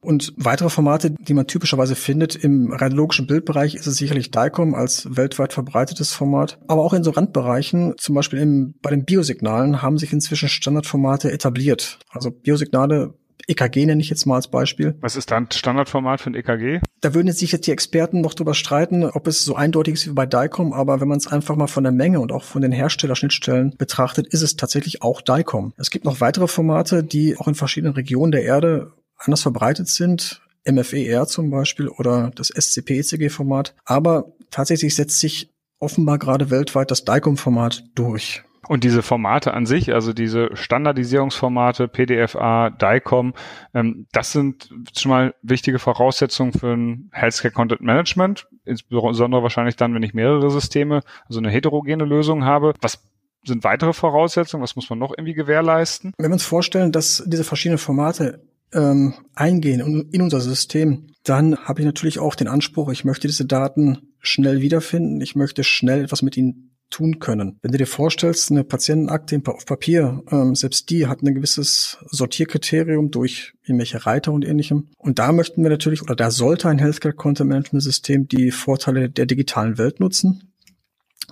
Und 0.00 0.34
weitere 0.36 0.70
Formate, 0.70 1.10
die 1.10 1.34
man 1.34 1.48
typischerweise 1.48 1.96
findet 1.96 2.36
im 2.36 2.72
radiologischen 2.72 3.26
Bildbereich, 3.26 3.74
ist 3.74 3.88
es 3.88 3.96
sicherlich 3.96 4.30
DICOM 4.30 4.74
als 4.74 5.16
weltweit 5.16 5.52
verbreitetes 5.52 6.12
Format. 6.12 6.60
Aber 6.68 6.84
auch 6.84 6.92
in 6.92 7.02
so 7.02 7.10
Randbereichen, 7.10 7.94
zum 7.98 8.14
Beispiel 8.14 8.38
im, 8.38 8.74
bei 8.82 8.90
den 8.90 9.04
Biosignalen, 9.04 9.82
haben 9.82 9.98
sich 9.98 10.12
inzwischen 10.12 10.48
Standardformate 10.48 11.32
etabliert. 11.32 11.98
Also 12.08 12.30
Biosignale 12.30 13.14
EKG 13.48 13.86
nenne 13.86 14.00
ich 14.00 14.10
jetzt 14.10 14.26
mal 14.26 14.36
als 14.36 14.48
Beispiel. 14.48 14.96
Was 15.00 15.16
ist 15.16 15.30
dann 15.30 15.48
Standardformat 15.50 16.20
für 16.20 16.30
ein 16.30 16.34
EKG? 16.34 16.80
Da 17.00 17.14
würden 17.14 17.28
jetzt 17.28 17.38
sicher 17.38 17.58
die 17.58 17.70
Experten 17.70 18.20
noch 18.20 18.34
drüber 18.34 18.54
streiten, 18.54 19.04
ob 19.04 19.26
es 19.26 19.44
so 19.44 19.54
eindeutig 19.54 19.94
ist 19.94 20.06
wie 20.08 20.12
bei 20.12 20.26
DICOM, 20.26 20.72
aber 20.72 21.00
wenn 21.00 21.08
man 21.08 21.18
es 21.18 21.26
einfach 21.26 21.56
mal 21.56 21.66
von 21.66 21.84
der 21.84 21.92
Menge 21.92 22.20
und 22.20 22.32
auch 22.32 22.44
von 22.44 22.62
den 22.62 22.72
Herstellerschnittstellen 22.72 23.74
betrachtet, 23.76 24.26
ist 24.26 24.42
es 24.42 24.56
tatsächlich 24.56 25.02
auch 25.02 25.20
DICOM. 25.20 25.72
Es 25.76 25.90
gibt 25.90 26.04
noch 26.04 26.20
weitere 26.20 26.48
Formate, 26.48 27.04
die 27.04 27.36
auch 27.36 27.48
in 27.48 27.54
verschiedenen 27.54 27.94
Regionen 27.94 28.32
der 28.32 28.42
Erde 28.42 28.92
anders 29.18 29.42
verbreitet 29.42 29.88
sind. 29.88 30.42
MFER 30.68 31.26
zum 31.26 31.50
Beispiel 31.50 31.88
oder 31.88 32.32
das 32.34 32.48
SCP-ECG-Format. 32.48 33.74
Aber 33.84 34.32
tatsächlich 34.50 34.96
setzt 34.96 35.20
sich 35.20 35.48
offenbar 35.78 36.18
gerade 36.18 36.50
weltweit 36.50 36.90
das 36.90 37.04
DICOM-Format 37.04 37.84
durch. 37.94 38.42
Und 38.68 38.84
diese 38.84 39.02
Formate 39.02 39.54
an 39.54 39.66
sich, 39.66 39.92
also 39.92 40.12
diese 40.12 40.50
Standardisierungsformate, 40.54 41.88
PDFA, 41.88 42.70
DICOM, 42.70 43.34
ähm, 43.74 44.06
das 44.12 44.32
sind 44.32 44.70
schon 44.96 45.10
mal 45.10 45.34
wichtige 45.42 45.78
Voraussetzungen 45.78 46.52
für 46.52 46.72
ein 46.72 47.10
Healthcare 47.12 47.52
Content 47.52 47.80
Management, 47.80 48.46
insbesondere 48.64 49.42
wahrscheinlich 49.42 49.76
dann, 49.76 49.94
wenn 49.94 50.02
ich 50.02 50.14
mehrere 50.14 50.50
Systeme, 50.50 51.02
also 51.26 51.38
eine 51.38 51.50
heterogene 51.50 52.04
Lösung 52.04 52.44
habe. 52.44 52.74
Was 52.80 53.02
sind 53.44 53.64
weitere 53.64 53.92
Voraussetzungen? 53.92 54.62
Was 54.62 54.76
muss 54.76 54.90
man 54.90 54.98
noch 54.98 55.12
irgendwie 55.16 55.34
gewährleisten? 55.34 56.12
Wenn 56.18 56.30
wir 56.30 56.34
uns 56.34 56.44
vorstellen, 56.44 56.92
dass 56.92 57.22
diese 57.26 57.44
verschiedenen 57.44 57.78
Formate 57.78 58.44
ähm, 58.72 59.14
eingehen 59.34 60.08
in 60.10 60.22
unser 60.22 60.40
System, 60.40 61.06
dann 61.22 61.56
habe 61.56 61.80
ich 61.80 61.86
natürlich 61.86 62.18
auch 62.18 62.34
den 62.34 62.48
Anspruch, 62.48 62.90
ich 62.90 63.04
möchte 63.04 63.28
diese 63.28 63.46
Daten 63.46 64.14
schnell 64.18 64.60
wiederfinden, 64.60 65.20
ich 65.20 65.36
möchte 65.36 65.62
schnell 65.64 66.04
etwas 66.04 66.22
mit 66.22 66.36
ihnen 66.36 66.75
tun 66.90 67.18
können. 67.18 67.58
Wenn 67.62 67.72
du 67.72 67.78
dir 67.78 67.86
vorstellst, 67.86 68.50
eine 68.50 68.64
Patientenakte 68.64 69.40
auf 69.46 69.66
Papier, 69.66 70.22
ähm, 70.30 70.54
selbst 70.54 70.88
die 70.90 71.06
hat 71.06 71.22
ein 71.22 71.34
gewisses 71.34 71.98
Sortierkriterium 72.10 73.10
durch 73.10 73.54
irgendwelche 73.64 74.06
Reiter 74.06 74.32
und 74.32 74.44
ähnlichem. 74.44 74.88
Und 74.96 75.18
da 75.18 75.32
möchten 75.32 75.62
wir 75.62 75.70
natürlich, 75.70 76.02
oder 76.02 76.16
da 76.16 76.30
sollte 76.30 76.68
ein 76.68 76.78
Healthcare 76.78 77.14
Content 77.14 77.48
Management 77.48 77.82
System 77.82 78.28
die 78.28 78.50
Vorteile 78.50 79.10
der 79.10 79.26
digitalen 79.26 79.78
Welt 79.78 80.00
nutzen, 80.00 80.52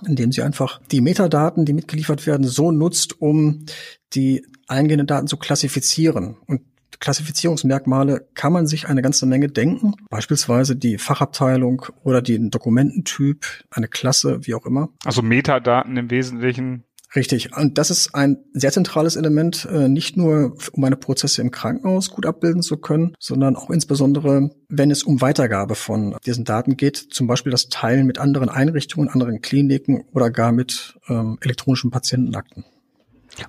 indem 0.05 0.31
sie 0.31 0.41
einfach 0.41 0.81
die 0.91 1.01
Metadaten, 1.01 1.65
die 1.65 1.73
mitgeliefert 1.73 2.27
werden, 2.27 2.45
so 2.45 2.71
nutzt, 2.71 3.21
um 3.21 3.65
die 4.13 4.45
eingehenden 4.67 5.07
Daten 5.07 5.27
zu 5.27 5.37
klassifizieren. 5.37 6.37
Und 6.47 6.61
Klassifizierungsmerkmale 6.99 8.27
kann 8.33 8.53
man 8.53 8.67
sich 8.67 8.87
eine 8.87 9.01
ganze 9.01 9.25
Menge 9.25 9.49
denken. 9.49 9.93
Beispielsweise 10.09 10.75
die 10.75 10.97
Fachabteilung 10.97 11.85
oder 12.03 12.21
den 12.21 12.49
Dokumententyp, 12.49 13.45
eine 13.71 13.87
Klasse, 13.87 14.39
wie 14.41 14.53
auch 14.53 14.65
immer. 14.65 14.89
Also 15.03 15.21
Metadaten 15.21 15.97
im 15.97 16.09
Wesentlichen. 16.09 16.83
Richtig. 17.15 17.55
Und 17.55 17.77
das 17.77 17.91
ist 17.91 18.13
ein 18.13 18.37
sehr 18.53 18.71
zentrales 18.71 19.15
Element, 19.15 19.67
äh, 19.71 19.87
nicht 19.87 20.17
nur 20.17 20.57
um 20.73 20.81
meine 20.81 20.97
Prozesse 20.97 21.41
im 21.41 21.51
Krankenhaus 21.51 22.09
gut 22.09 22.25
abbilden 22.25 22.61
zu 22.61 22.77
können, 22.77 23.15
sondern 23.19 23.55
auch 23.55 23.69
insbesondere, 23.69 24.49
wenn 24.67 24.91
es 24.91 25.03
um 25.03 25.21
Weitergabe 25.21 25.75
von 25.75 26.17
diesen 26.25 26.43
Daten 26.43 26.75
geht, 26.75 26.97
zum 26.97 27.27
Beispiel 27.27 27.51
das 27.51 27.69
Teilen 27.69 28.05
mit 28.05 28.19
anderen 28.19 28.49
Einrichtungen, 28.49 29.07
anderen 29.07 29.41
Kliniken 29.41 30.03
oder 30.11 30.29
gar 30.29 30.51
mit 30.51 30.99
ähm, 31.07 31.37
elektronischen 31.41 31.89
Patientenakten. 31.89 32.65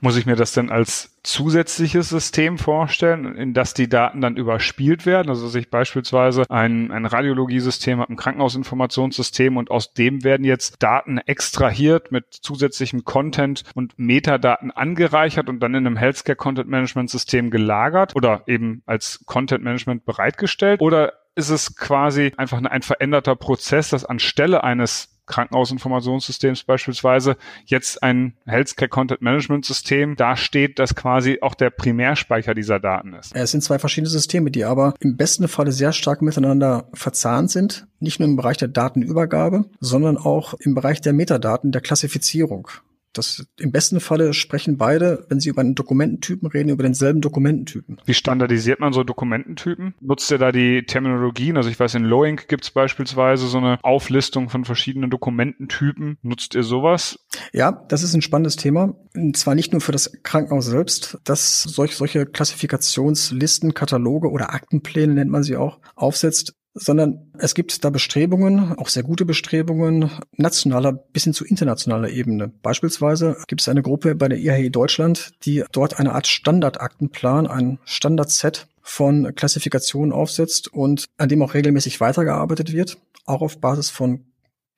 Muss 0.01 0.17
ich 0.17 0.27
mir 0.27 0.37
das 0.37 0.53
denn 0.53 0.71
als 0.71 1.17
zusätzliches 1.23 2.09
System 2.09 2.59
vorstellen, 2.59 3.37
in 3.37 3.55
das 3.55 3.75
die 3.75 3.89
Daten 3.89 4.21
dann 4.21 4.37
überspielt 4.37 5.07
werden? 5.07 5.29
Also 5.29 5.47
dass 5.47 5.55
ich 5.55 5.71
beispielsweise 5.71 6.45
ein, 6.49 6.91
ein 6.91 7.07
Radiologiesystem 7.07 8.01
habe, 8.01 8.13
ein 8.13 8.17
Krankenhausinformationssystem 8.17 9.57
und 9.57 9.71
aus 9.71 9.93
dem 9.93 10.25
werden 10.25 10.45
jetzt 10.45 10.83
Daten 10.83 11.19
extrahiert 11.19 12.13
mit 12.13 12.27
zusätzlichem 12.33 13.05
Content 13.05 13.65
und 13.75 13.99
Metadaten 13.99 14.71
angereichert 14.71 15.49
und 15.49 15.61
dann 15.61 15.75
in 15.75 15.87
einem 15.87 15.97
Healthcare 15.97 16.37
Content 16.37 16.69
Management 16.69 17.11
System 17.11 17.51
gelagert 17.51 18.15
oder 18.15 18.43
eben 18.47 18.83
als 18.87 19.23
Content 19.27 19.65
Management 19.65 20.05
bereitgestellt? 20.05 20.81
Oder 20.81 21.15
ist 21.35 21.51
es 21.51 21.77
quasi 21.77 22.33
einfach 22.37 22.63
ein 22.63 22.83
veränderter 22.83 23.37
Prozess, 23.37 23.91
dass 23.91 24.05
anstelle 24.05 24.65
eines 24.65 25.16
Krankenhausinformationssystems 25.27 26.65
beispielsweise 26.65 27.37
jetzt 27.67 28.03
ein 28.03 28.35
Healthcare 28.47 28.89
Content 28.89 29.23
Management 29.23 29.65
System 29.65 30.17
dasteht, 30.17 30.79
das 30.79 30.95
quasi 30.95 31.39
auch 31.43 31.55
der 31.55 31.71
Primärspeicher 31.71 32.55
dieser 32.55 32.81
Daten 32.81 33.15
ist. 33.15 33.35
Es 33.35 33.51
sind 33.51 33.63
zwei 33.63 33.79
verschiedene 33.79 34.11
Systeme, 34.11 34.51
die 34.51 34.65
aber 34.65 34.95
im 35.01 35.17
besten 35.17 35.49
Falle 35.49 35.73
sehr 35.73 35.93
stark 35.93 36.23
miteinander 36.23 36.89
verzahnt 36.95 37.51
sind. 37.51 37.87
Nicht 37.99 38.21
nur 38.21 38.29
im 38.29 38.37
Bereich 38.37 38.57
der 38.59 38.69
Datenübergabe, 38.69 39.65
sondern 39.81 40.17
auch 40.17 40.55
im 40.55 40.75
Bereich 40.75 41.01
der 41.01 41.13
Metadaten, 41.13 41.73
der 41.73 41.81
Klassifizierung. 41.81 42.69
Das 43.19 43.47
im 43.59 43.73
besten 43.73 44.01
Falle 44.01 44.35
sprechen 44.35 44.77
beide, 44.77 45.25
wenn 45.29 45.41
sie 45.41 45.49
über 45.49 45.61
einen 45.61 45.75
Dokumententypen 45.75 46.49
reden, 46.49 46.69
über 46.69 46.83
denselben 46.83 47.21
Dokumententypen. 47.21 47.99
Wie 48.05 48.15
standardisiert 48.15 48.81
man 48.81 48.93
so 48.93 49.05
Dokumententypen? 49.05 49.95
Nutzt 50.01 50.31
ihr 50.31 50.39
da 50.39 50.53
die 50.53 50.85
Terminologien? 50.85 51.57
Also 51.57 51.71
ich 51.71 51.79
weiß, 51.79 51.95
in 51.95 52.05
Loink 52.05 52.49
gibt 52.49 52.65
es 52.65 52.71
beispielsweise 52.71 53.47
so 53.47 53.59
eine 53.59 53.79
Auflistung 53.83 54.49
von 54.49 54.65
verschiedenen 54.65 55.11
Dokumententypen. 55.11 56.19
Nutzt 56.23 56.55
ihr 56.55 56.63
sowas? 56.63 57.19
Ja, 57.53 57.73
das 57.89 58.03
ist 58.03 58.15
ein 58.15 58.23
spannendes 58.23 58.57
Thema. 58.57 58.95
Und 59.15 59.37
zwar 59.37 59.55
nicht 59.55 59.73
nur 59.73 59.81
für 59.81 59.93
das 59.93 60.13
Krankenhaus 60.23 60.67
selbst, 60.67 61.19
das 61.25 61.63
solch, 61.63 61.97
solche 61.97 62.27
Klassifikationslisten, 62.27 63.75
Kataloge 63.75 64.31
oder 64.31 64.53
Aktenpläne 64.53 65.15
nennt 65.15 65.31
man 65.31 65.43
sie 65.43 65.57
auch, 65.57 65.81
aufsetzt, 65.95 66.55
sondern 66.79 67.33
es 67.39 67.55
gibt 67.55 67.85
da 67.85 67.91
Bestrebungen, 67.91 68.77
auch 68.79 68.89
sehr 68.89 69.03
gute 69.03 69.25
Bestrebungen, 69.25 70.11
nationaler 70.37 70.93
bis 70.93 71.25
hin 71.25 71.33
zu 71.33 71.45
internationaler 71.45 72.11
Ebene. 72.11 72.53
Beispielsweise 72.63 73.37
gibt 73.49 73.63
es 73.63 73.69
eine 73.69 73.83
Gruppe 73.83 74.15
bei 74.15 74.29
der 74.29 74.39
IHE 74.39 74.71
Deutschland, 74.71 75.33
die 75.45 75.65
dort 75.73 75.99
eine 75.99 76.15
Art 76.15 76.27
Standardaktenplan, 76.27 77.47
ein 77.47 77.79
Standardset 77.85 78.69
von 78.83 79.35
Klassifikationen 79.35 80.13
aufsetzt 80.13 80.73
und 80.73 81.07
an 81.17 81.29
dem 81.29 81.43
auch 81.43 81.55
regelmäßig 81.55 82.01
weitergearbeitet 82.01 82.73
wird, 82.73 82.99
auch 83.25 83.41
auf 83.41 83.59
Basis 83.59 83.91
von 83.91 84.27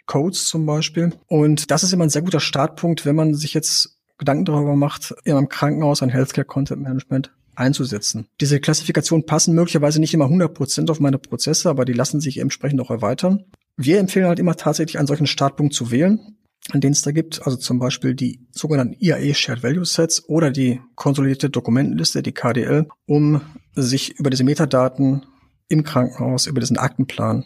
Codes 0.06 0.48
zum 0.48 0.66
Beispiel. 0.66 1.12
Und 1.26 1.70
das 1.70 1.82
ist 1.82 1.92
immer 1.92 2.04
ein 2.04 2.10
sehr 2.10 2.22
guter 2.22 2.40
Startpunkt, 2.40 3.04
wenn 3.04 3.16
man 3.16 3.34
sich 3.34 3.54
jetzt 3.54 3.98
Gedanken 4.18 4.44
darüber 4.46 4.76
macht, 4.76 5.14
in 5.24 5.36
einem 5.36 5.48
Krankenhaus 5.48 6.02
ein 6.02 6.08
Healthcare 6.08 6.44
Content 6.44 6.82
Management 6.82 7.32
einzusetzen. 7.58 8.26
Diese 8.40 8.60
Klassifikationen 8.60 9.26
passen 9.26 9.54
möglicherweise 9.54 10.00
nicht 10.00 10.14
immer 10.14 10.24
100 10.24 10.54
Prozent 10.54 10.90
auf 10.90 11.00
meine 11.00 11.18
Prozesse, 11.18 11.68
aber 11.68 11.84
die 11.84 11.92
lassen 11.92 12.20
sich 12.20 12.38
entsprechend 12.38 12.80
auch 12.80 12.90
erweitern. 12.90 13.44
Wir 13.76 13.98
empfehlen 13.98 14.26
halt 14.26 14.38
immer 14.38 14.56
tatsächlich 14.56 14.98
einen 14.98 15.06
solchen 15.06 15.26
Startpunkt 15.26 15.74
zu 15.74 15.90
wählen, 15.90 16.36
an 16.70 16.80
den 16.80 16.92
es 16.92 17.02
da 17.02 17.12
gibt, 17.12 17.44
also 17.44 17.56
zum 17.56 17.78
Beispiel 17.78 18.14
die 18.14 18.46
sogenannten 18.50 18.96
IAE 18.98 19.34
Shared 19.34 19.62
Value 19.62 19.84
Sets 19.84 20.28
oder 20.28 20.50
die 20.50 20.80
konsolidierte 20.94 21.50
Dokumentenliste, 21.50 22.22
die 22.22 22.32
KDL, 22.32 22.88
um 23.06 23.40
sich 23.74 24.18
über 24.18 24.30
diese 24.30 24.44
Metadaten 24.44 25.26
im 25.68 25.84
Krankenhaus, 25.84 26.46
über 26.46 26.60
diesen 26.60 26.78
Aktenplan 26.78 27.44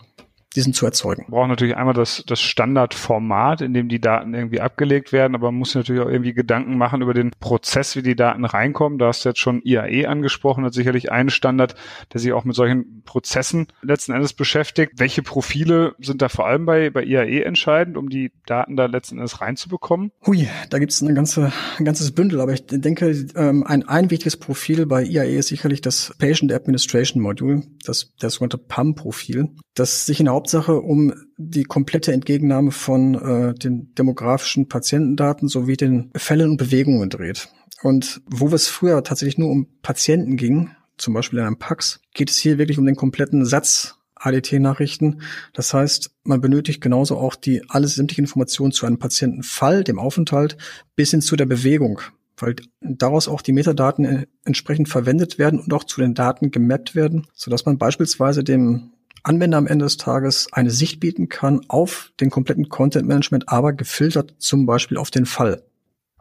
diesen 0.53 0.73
zu 0.73 0.87
erzeugen. 0.87 1.25
Wir 1.27 1.33
brauchen 1.33 1.51
natürlich 1.51 1.77
einmal 1.77 1.95
das, 1.95 2.25
das 2.27 2.41
Standardformat, 2.41 3.61
in 3.61 3.75
dem 3.75 3.89
die 3.89 4.01
Daten 4.01 4.35
irgendwie 4.35 4.61
abgelegt 4.61 5.13
werden, 5.13 5.35
aber 5.35 5.51
man 5.51 5.59
muss 5.59 5.75
natürlich 5.75 6.03
auch 6.03 6.09
irgendwie 6.09 6.35
Gedanken 6.35 6.77
machen 6.77 7.03
über 7.03 7.15
den 7.15 7.31
Prozess, 7.41 7.97
wie 7.97 8.03
die 8.03 8.17
Daten 8.17 8.45
reinkommen. 8.45 8.99
Da 8.99 9.07
hast 9.07 9.25
du 9.25 9.31
jetzt 9.31 9.41
schon 9.41 9.63
IAE 9.63 10.07
angesprochen, 10.09 10.65
hat 10.65 10.75
sicherlich 10.75 11.11
einen 11.11 11.31
Standard, 11.31 11.75
der 12.13 12.21
sich 12.21 12.33
auch 12.33 12.45
mit 12.45 12.55
solchen 12.55 13.03
Prozessen 13.05 13.67
letzten 13.83 14.13
Endes 14.13 14.33
beschäftigt. 14.33 14.93
Welche 14.97 15.23
Profile 15.23 15.95
sind 15.99 16.23
da 16.23 16.29
vor 16.29 16.47
allem 16.47 16.67
bei, 16.67 16.91
bei 16.91 17.05
IAE 17.05 17.45
entscheidend, 17.45 17.97
um 17.97 18.09
die 18.09 18.33
Daten 18.47 18.77
da 18.77 18.87
letzten 18.87 19.17
Endes 19.17 19.41
reinzubekommen? 19.41 20.13
Hui, 20.27 20.49
da 20.71 20.79
gibt 20.79 20.93
es 20.93 21.03
eine 21.03 21.15
ganze, 21.15 21.53
ein 21.79 21.85
ganzes 21.85 22.13
Bündel, 22.13 22.41
aber 22.41 22.53
ich 22.53 22.67
denke, 22.67 23.11
ähm, 23.37 23.65
ein, 23.67 23.89
ein 23.89 24.11
wichtiges 24.11 24.37
Profil 24.37 24.87
bei 24.87 25.03
IAE 25.03 25.39
ist 25.39 25.49
sicherlich 25.49 25.81
das 25.81 26.15
Patient 26.19 26.53
Administration 26.53 27.23
Module, 27.23 27.63
das, 27.85 28.13
das 28.19 28.35
sogenannte 28.35 28.59
PAM-Profil, 28.59 29.51
das 29.75 30.07
sich 30.07 30.21
in 30.21 30.27
der 30.27 30.35
Hauptsache 30.43 30.81
um 30.81 31.15
die 31.37 31.63
komplette 31.63 32.13
Entgegennahme 32.13 32.73
von 32.73 33.15
äh, 33.15 33.55
den 33.55 33.95
demografischen 33.95 34.69
Patientendaten 34.69 35.47
sowie 35.47 35.77
den 35.77 36.11
Fällen 36.17 36.51
und 36.51 36.57
Bewegungen 36.57 37.11
dreht. 37.11 37.49
Und 37.85 38.23
wo 38.27 38.49
es 38.49 38.67
früher 38.67 39.05
tatsächlich 39.05 39.39
nur 39.39 39.51
um 39.51 39.69
Patienten 39.83 40.37
ging, 40.37 40.71
zum 40.99 41.15
Beispiel 41.15 41.39
in 41.39 41.45
einem 41.45 41.61
PAX, 41.61 42.01
geht 42.13 42.29
es 42.29 42.39
hier 42.39 42.59
wirklich 42.59 42.77
um 42.81 42.87
den 42.87 42.97
kompletten 42.97 43.47
Satz 43.47 43.95
ADT-Nachrichten. 44.17 45.23
Das 45.53 45.73
heißt, 45.73 46.11
man 46.25 46.41
benötigt 46.41 46.81
genauso 46.81 47.19
auch 47.19 47.37
die 47.37 47.63
alle 47.69 47.87
sämtliche 47.87 48.23
Informationen 48.23 48.73
zu 48.73 48.85
einem 48.85 48.99
Patientenfall, 48.99 49.85
dem 49.85 50.01
Aufenthalt, 50.01 50.57
bis 50.97 51.13
hin 51.13 51.21
zu 51.21 51.37
der 51.37 51.47
Bewegung, 51.47 52.01
weil 52.37 52.57
daraus 52.81 53.29
auch 53.29 53.43
die 53.43 53.53
Metadaten 53.53 54.05
äh, 54.05 54.27
entsprechend 54.45 54.89
verwendet 54.89 55.39
werden 55.39 55.61
und 55.61 55.73
auch 55.73 55.85
zu 55.85 56.01
den 56.01 56.15
Daten 56.15 56.51
gemappt 56.51 56.97
werden, 56.97 57.29
sodass 57.33 57.65
man 57.65 57.79
beispielsweise 57.79 58.43
dem 58.43 58.92
Anwender 59.23 59.59
am 59.59 59.67
Ende 59.67 59.85
des 59.85 59.97
Tages 59.97 60.49
eine 60.53 60.71
Sicht 60.71 61.01
bieten 61.01 61.29
kann 61.29 61.61
auf 61.69 62.13
den 62.21 62.31
kompletten 62.31 62.69
Content 62.69 63.07
Management, 63.07 63.49
aber 63.49 63.73
gefiltert 63.73 64.35
zum 64.39 64.67
Beispiel 64.67 64.97
auf 64.97 65.11
den 65.11 65.27
Fall. 65.27 65.63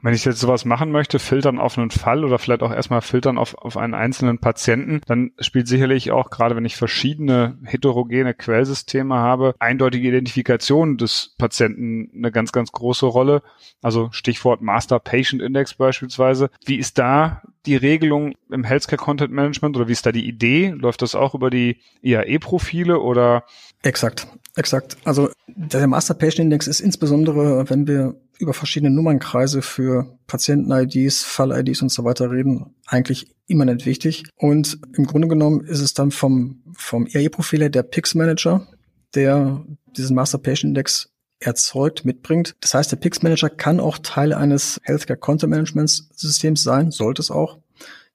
Wenn 0.01 0.13
ich 0.13 0.25
jetzt 0.25 0.39
sowas 0.39 0.65
machen 0.65 0.91
möchte, 0.91 1.19
filtern 1.19 1.59
auf 1.59 1.77
einen 1.77 1.91
Fall 1.91 2.25
oder 2.25 2.39
vielleicht 2.39 2.63
auch 2.63 2.71
erstmal 2.71 3.01
filtern 3.01 3.37
auf, 3.37 3.55
auf 3.55 3.77
einen 3.77 3.93
einzelnen 3.93 4.39
Patienten, 4.39 5.01
dann 5.05 5.31
spielt 5.39 5.67
sicherlich 5.67 6.11
auch, 6.11 6.29
gerade 6.29 6.55
wenn 6.55 6.65
ich 6.65 6.75
verschiedene 6.75 7.57
heterogene 7.63 8.33
Quellsysteme 8.33 9.15
habe, 9.15 9.53
eindeutige 9.59 10.07
Identifikation 10.07 10.97
des 10.97 11.35
Patienten 11.37 12.11
eine 12.15 12.31
ganz, 12.31 12.51
ganz 12.51 12.71
große 12.71 13.05
Rolle. 13.05 13.43
Also 13.81 14.09
Stichwort 14.11 14.61
Master 14.61 14.99
Patient 14.99 15.41
Index 15.41 15.75
beispielsweise. 15.75 16.49
Wie 16.65 16.77
ist 16.77 16.97
da 16.97 17.41
die 17.65 17.75
Regelung 17.75 18.33
im 18.49 18.63
Healthcare 18.63 18.97
Content 18.97 19.31
Management 19.31 19.75
oder 19.77 19.87
wie 19.87 19.91
ist 19.91 20.05
da 20.05 20.11
die 20.11 20.27
Idee? 20.27 20.69
Läuft 20.69 21.01
das 21.01 21.15
auch 21.15 21.35
über 21.35 21.49
die 21.49 21.77
IAE-Profile 22.01 22.99
oder? 22.99 23.43
Exakt, 23.83 24.27
exakt. 24.55 24.97
Also 25.03 25.29
der 25.47 25.85
Master 25.87 26.15
Patient 26.15 26.45
Index 26.45 26.67
ist 26.67 26.79
insbesondere, 26.79 27.69
wenn 27.69 27.87
wir 27.87 28.15
über 28.41 28.53
verschiedene 28.53 28.93
Nummernkreise 28.93 29.61
für 29.61 30.17
Patienten-IDs, 30.27 31.23
Fall-IDs 31.23 31.81
und 31.81 31.89
so 31.89 32.03
weiter 32.03 32.31
reden, 32.31 32.75
eigentlich 32.87 33.35
immer 33.47 33.65
nicht 33.65 33.85
wichtig. 33.85 34.25
Und 34.35 34.79
im 34.97 35.05
Grunde 35.05 35.27
genommen 35.27 35.61
ist 35.61 35.79
es 35.79 35.93
dann 35.93 36.11
vom, 36.11 36.63
vom 36.75 37.05
IAE-Profil 37.05 37.69
der 37.69 37.83
PIX-Manager, 37.83 38.67
der 39.13 39.63
diesen 39.95 40.15
Master 40.15 40.39
Patient 40.39 40.71
Index 40.71 41.11
erzeugt, 41.39 42.05
mitbringt. 42.05 42.55
Das 42.61 42.73
heißt, 42.73 42.91
der 42.91 42.97
PIX 42.97 43.23
Manager 43.23 43.49
kann 43.49 43.79
auch 43.79 43.97
Teil 43.97 44.33
eines 44.33 44.79
Healthcare 44.83 45.19
Content 45.19 45.51
Management 45.51 45.89
Systems 45.89 46.63
sein, 46.63 46.91
sollte 46.91 47.21
es 47.21 47.31
auch, 47.31 47.59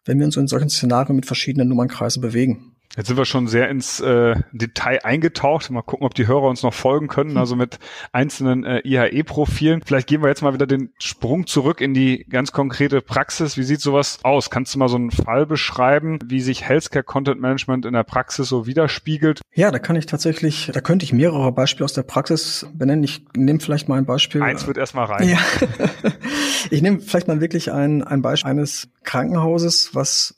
wenn 0.05 0.19
wir 0.19 0.27
uns 0.27 0.37
in 0.37 0.47
solchen 0.49 0.71
Szenarien 0.71 1.17
mit 1.17 1.27
verschiedenen 1.27 1.69
Nummernkreisen 1.69 2.23
bewegen. 2.23 2.76
Jetzt 2.97 3.09
sind 3.09 3.19
wir 3.19 3.27
schon 3.27 3.47
sehr 3.47 3.69
ins 3.69 4.01
äh, 4.01 4.37
Detail 4.53 5.05
eingetaucht. 5.05 5.71
Mal 5.71 5.83
gucken, 5.83 6.07
ob 6.07 6.15
die 6.15 6.27
Hörer 6.27 6.45
uns 6.45 6.63
noch 6.63 6.73
folgen 6.73 7.09
können, 7.09 7.37
also 7.37 7.55
mit 7.55 7.79
einzelnen 8.13 8.65
äh, 8.65 8.81
IHE-Profilen. 8.85 9.83
Vielleicht 9.85 10.09
gehen 10.09 10.23
wir 10.23 10.29
jetzt 10.29 10.43
mal 10.43 10.55
wieder 10.55 10.67
den 10.67 10.91
Sprung 10.99 11.47
zurück 11.47 11.83
in 11.83 11.93
die 11.93 12.25
ganz 12.31 12.53
konkrete 12.53 13.03
Praxis. 13.03 13.59
Wie 13.59 13.65
sieht 13.65 13.83
sowas 13.83 14.21
aus? 14.23 14.49
Kannst 14.49 14.75
du 14.75 14.79
mal 14.79 14.89
so 14.89 14.97
einen 14.97 15.11
Fall 15.11 15.45
beschreiben, 15.45 16.19
wie 16.25 16.41
sich 16.41 16.67
Healthcare 16.67 17.05
Content 17.05 17.41
Management 17.41 17.85
in 17.85 17.93
der 17.93 18.05
Praxis 18.05 18.49
so 18.49 18.67
widerspiegelt? 18.67 19.43
Ja, 19.53 19.71
da 19.71 19.79
kann 19.79 19.97
ich 19.97 20.07
tatsächlich, 20.07 20.71
da 20.73 20.81
könnte 20.81 21.05
ich 21.05 21.13
mehrere 21.13 21.53
Beispiele 21.53 21.85
aus 21.85 21.93
der 21.93 22.03
Praxis 22.03 22.67
benennen. 22.73 23.05
Ich 23.05 23.27
nehme 23.37 23.61
vielleicht 23.61 23.89
mal 23.89 23.99
ein 23.99 24.07
Beispiel. 24.07 24.43
Eins 24.43 24.67
wird 24.67 24.79
erstmal 24.79 25.05
rein. 25.05 25.29
Ja. 25.29 25.39
ich 26.71 26.81
nehme 26.81 27.01
vielleicht 27.01 27.29
mal 27.29 27.43
wirklich 27.43 27.73
ein, 27.73 28.03
ein 28.03 28.23
Beispiel 28.23 28.51
eines 28.51 28.89
Krankenhauses, 29.05 29.91
was 29.95 30.35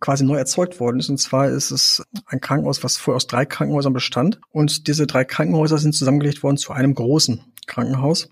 quasi 0.00 0.24
neu 0.24 0.36
erzeugt 0.36 0.80
worden 0.80 0.98
ist. 0.98 1.08
Und 1.08 1.18
zwar 1.18 1.48
ist 1.48 1.70
es 1.70 2.02
ein 2.26 2.40
Krankenhaus, 2.40 2.82
was 2.84 2.96
vorher 2.96 3.16
aus 3.16 3.26
drei 3.26 3.46
Krankenhäusern 3.46 3.92
bestand. 3.92 4.40
Und 4.50 4.86
diese 4.86 5.06
drei 5.06 5.24
Krankenhäuser 5.24 5.78
sind 5.78 5.94
zusammengelegt 5.94 6.42
worden 6.42 6.56
zu 6.56 6.72
einem 6.72 6.94
großen 6.94 7.40
Krankenhaus. 7.66 8.28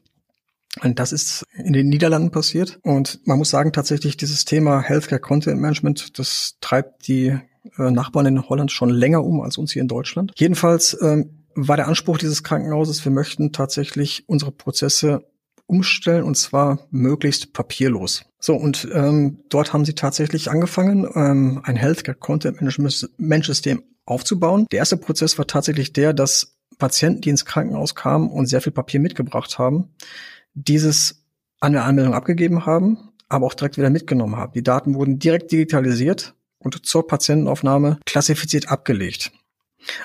Und 0.81 0.99
das 0.99 1.13
ist 1.13 1.47
in 1.55 1.73
den 1.73 1.89
Niederlanden 1.89 2.31
passiert. 2.31 2.79
Und 2.83 3.21
man 3.27 3.39
muss 3.39 3.51
sagen, 3.51 3.73
tatsächlich 3.73 4.17
dieses 4.17 4.45
Thema 4.45 4.81
Healthcare 4.81 5.21
Content 5.21 5.61
Management, 5.61 6.19
das 6.19 6.57
treibt 6.61 7.09
die 7.09 7.39
äh, 7.79 7.91
Nachbarn 7.91 8.27
in 8.27 8.49
Holland 8.49 8.73
schon 8.73 8.91
länger 8.91 9.25
um 9.25 9.43
als 9.43 9.59
uns 9.59 9.73
hier 9.73 9.83
in 9.83 9.89
Deutschland. 9.89 10.33
Jedenfalls 10.37 10.97
ähm, 11.03 11.45
war 11.55 11.77
der 11.77 11.89
Anspruch 11.89 12.19
dieses 12.19 12.43
Krankenhauses, 12.43 13.05
wir 13.05 13.13
möchten 13.13 13.53
tatsächlich 13.53 14.25
unsere 14.29 14.53
Prozesse 14.53 15.25
umstellen 15.73 16.23
und 16.23 16.37
zwar 16.37 16.87
möglichst 16.91 17.55
papierlos. 17.55 18.25
So, 18.39 18.55
und 18.55 18.89
ähm, 18.93 19.39
dort 19.49 19.73
haben 19.73 19.85
sie 19.87 19.95
tatsächlich 19.95 20.51
angefangen, 20.51 21.09
ähm, 21.15 21.63
ein 21.65 21.77
Healthcare 21.77 22.17
Content 22.17 22.61
Management 22.61 23.45
System 23.45 23.83
aufzubauen. 24.05 24.67
Der 24.71 24.81
erste 24.81 24.99
Prozess 24.99 25.39
war 25.39 25.47
tatsächlich 25.47 25.93
der, 25.95 26.13
dass 26.13 26.59
Patienten, 26.79 27.23
die 27.23 27.31
ins 27.31 27.47
Krankenhaus 27.47 27.95
kamen 27.95 28.31
und 28.31 28.47
sehr 28.47 28.61
viel 28.61 28.73
Papier 28.73 29.01
mitgebracht 29.01 29.59
haben, 29.59 29.95
dieses 30.55 31.25
an 31.61 31.73
der 31.73 31.85
Anmeldung 31.85 32.13
abgegeben 32.13 32.67
haben, 32.67 32.99
aber 33.29 33.47
auch 33.47 33.55
direkt 33.55 33.79
wieder 33.79 33.91
mitgenommen 33.91 34.37
haben. 34.37 34.53
Die 34.53 34.63
Daten 34.63 34.95
wurden 34.95 35.19
direkt 35.19 35.53
digitalisiert 35.53 36.35
und 36.59 36.85
zur 36.85 37.07
Patientenaufnahme 37.07 37.99
klassifiziert 38.05 38.69
abgelegt. 38.69 39.33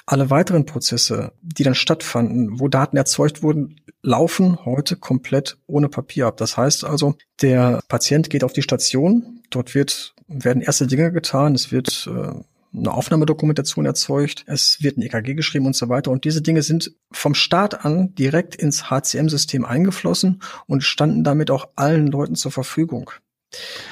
Alle 0.05 0.29
weiteren 0.29 0.65
Prozesse, 0.65 1.33
die 1.41 1.63
dann 1.63 1.75
stattfanden, 1.75 2.59
wo 2.59 2.67
Daten 2.67 2.97
erzeugt 2.97 3.43
wurden, 3.43 3.79
laufen 4.01 4.63
heute 4.65 4.95
komplett 4.95 5.57
ohne 5.67 5.89
Papier 5.89 6.27
ab. 6.27 6.37
Das 6.37 6.57
heißt 6.57 6.83
also, 6.83 7.15
der 7.41 7.81
Patient 7.87 8.29
geht 8.29 8.43
auf 8.43 8.53
die 8.53 8.61
Station, 8.61 9.41
dort 9.49 9.75
wird, 9.75 10.15
werden 10.27 10.61
erste 10.61 10.87
Dinge 10.87 11.11
getan, 11.11 11.55
es 11.55 11.71
wird 11.71 12.09
äh, 12.11 12.41
eine 12.73 12.93
Aufnahmedokumentation 12.93 13.85
erzeugt, 13.85 14.43
es 14.47 14.81
wird 14.81 14.97
ein 14.97 15.01
EKG 15.01 15.33
geschrieben 15.33 15.65
und 15.65 15.75
so 15.75 15.89
weiter. 15.89 16.11
Und 16.11 16.25
diese 16.25 16.41
Dinge 16.41 16.61
sind 16.61 16.93
vom 17.11 17.33
Start 17.33 17.85
an 17.85 18.13
direkt 18.15 18.55
ins 18.55 18.89
HCM-System 18.89 19.65
eingeflossen 19.65 20.41
und 20.67 20.83
standen 20.83 21.23
damit 21.23 21.49
auch 21.51 21.69
allen 21.75 22.07
Leuten 22.07 22.35
zur 22.35 22.51
Verfügung. 22.51 23.11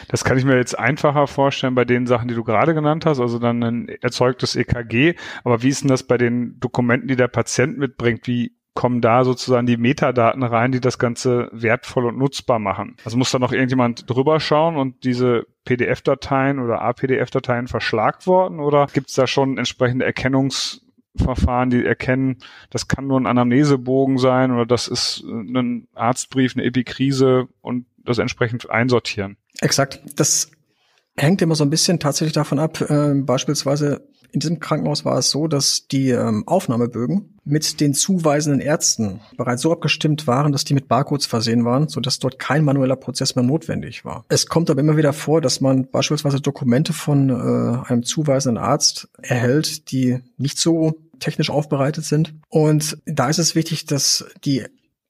Das 0.07 0.23
kann 0.23 0.37
ich 0.37 0.45
mir 0.45 0.57
jetzt 0.57 0.77
einfacher 0.77 1.27
vorstellen 1.27 1.75
bei 1.75 1.85
den 1.85 2.07
Sachen, 2.07 2.27
die 2.27 2.35
du 2.35 2.43
gerade 2.43 2.73
genannt 2.73 3.05
hast, 3.05 3.19
also 3.19 3.39
dann 3.39 3.63
ein 3.63 3.87
erzeugtes 3.87 4.55
EKG. 4.55 5.15
Aber 5.43 5.63
wie 5.63 5.69
ist 5.69 5.81
denn 5.81 5.89
das 5.89 6.03
bei 6.03 6.17
den 6.17 6.59
Dokumenten, 6.59 7.07
die 7.07 7.15
der 7.15 7.27
Patient 7.27 7.77
mitbringt? 7.77 8.27
Wie 8.27 8.55
kommen 8.75 8.99
da 8.99 9.23
sozusagen 9.23 9.65
die 9.65 9.77
Metadaten 9.77 10.43
rein, 10.43 10.73
die 10.73 10.81
das 10.81 10.99
Ganze 10.99 11.49
wertvoll 11.53 12.05
und 12.05 12.17
nutzbar 12.17 12.59
machen? 12.59 12.97
Also 13.05 13.17
muss 13.17 13.31
da 13.31 13.39
noch 13.39 13.53
irgendjemand 13.53 14.07
drüber 14.09 14.39
schauen 14.39 14.75
und 14.75 15.03
diese 15.05 15.47
PDF-Dateien 15.63 16.59
oder 16.59 16.81
APDF-Dateien 16.81 17.67
verschlagt 17.67 18.27
worden 18.27 18.59
oder 18.59 18.87
gibt 18.93 19.09
es 19.09 19.15
da 19.15 19.27
schon 19.27 19.57
entsprechende 19.57 20.05
Erkennungsverfahren, 20.05 21.69
die 21.69 21.85
erkennen, 21.85 22.39
das 22.69 22.89
kann 22.89 23.07
nur 23.07 23.19
ein 23.19 23.27
Anamnesebogen 23.27 24.17
sein 24.17 24.51
oder 24.51 24.65
das 24.65 24.89
ist 24.89 25.23
ein 25.23 25.87
Arztbrief, 25.95 26.55
eine 26.55 26.65
Epikrise 26.65 27.47
und 27.61 27.85
das 28.03 28.17
entsprechend 28.17 28.69
einsortieren. 28.69 29.37
Exakt. 29.61 30.01
Das 30.15 30.49
hängt 31.17 31.41
immer 31.41 31.55
so 31.55 31.63
ein 31.63 31.69
bisschen 31.69 31.99
tatsächlich 31.99 32.33
davon 32.33 32.59
ab. 32.59 32.81
Äh, 32.81 33.13
beispielsweise 33.15 34.07
in 34.31 34.41
diesem 34.41 34.59
Krankenhaus 34.59 35.05
war 35.05 35.17
es 35.17 35.29
so, 35.29 35.47
dass 35.47 35.87
die 35.87 36.09
ähm, 36.09 36.45
Aufnahmebögen 36.45 37.39
mit 37.45 37.79
den 37.79 37.93
zuweisenden 37.93 38.59
Ärzten 38.59 39.21
bereits 39.37 39.61
so 39.61 39.71
abgestimmt 39.71 40.27
waren, 40.27 40.51
dass 40.51 40.65
die 40.65 40.73
mit 40.73 40.89
Barcodes 40.89 41.25
versehen 41.25 41.63
waren, 41.63 41.87
sodass 41.87 42.19
dort 42.19 42.37
kein 42.37 42.65
manueller 42.65 42.97
Prozess 42.97 43.35
mehr 43.35 43.45
notwendig 43.45 44.03
war. 44.03 44.25
Es 44.27 44.47
kommt 44.47 44.69
aber 44.69 44.81
immer 44.81 44.97
wieder 44.97 45.13
vor, 45.13 45.39
dass 45.39 45.61
man 45.61 45.89
beispielsweise 45.89 46.41
Dokumente 46.41 46.91
von 46.91 47.29
äh, 47.29 47.87
einem 47.89 48.03
zuweisenden 48.03 48.61
Arzt 48.61 49.07
erhält, 49.21 49.91
die 49.91 50.19
nicht 50.37 50.57
so 50.57 50.95
technisch 51.19 51.49
aufbereitet 51.49 52.03
sind. 52.03 52.33
Und 52.49 52.97
da 53.05 53.29
ist 53.29 53.39
es 53.39 53.55
wichtig, 53.55 53.85
dass 53.85 54.25
die 54.43 54.65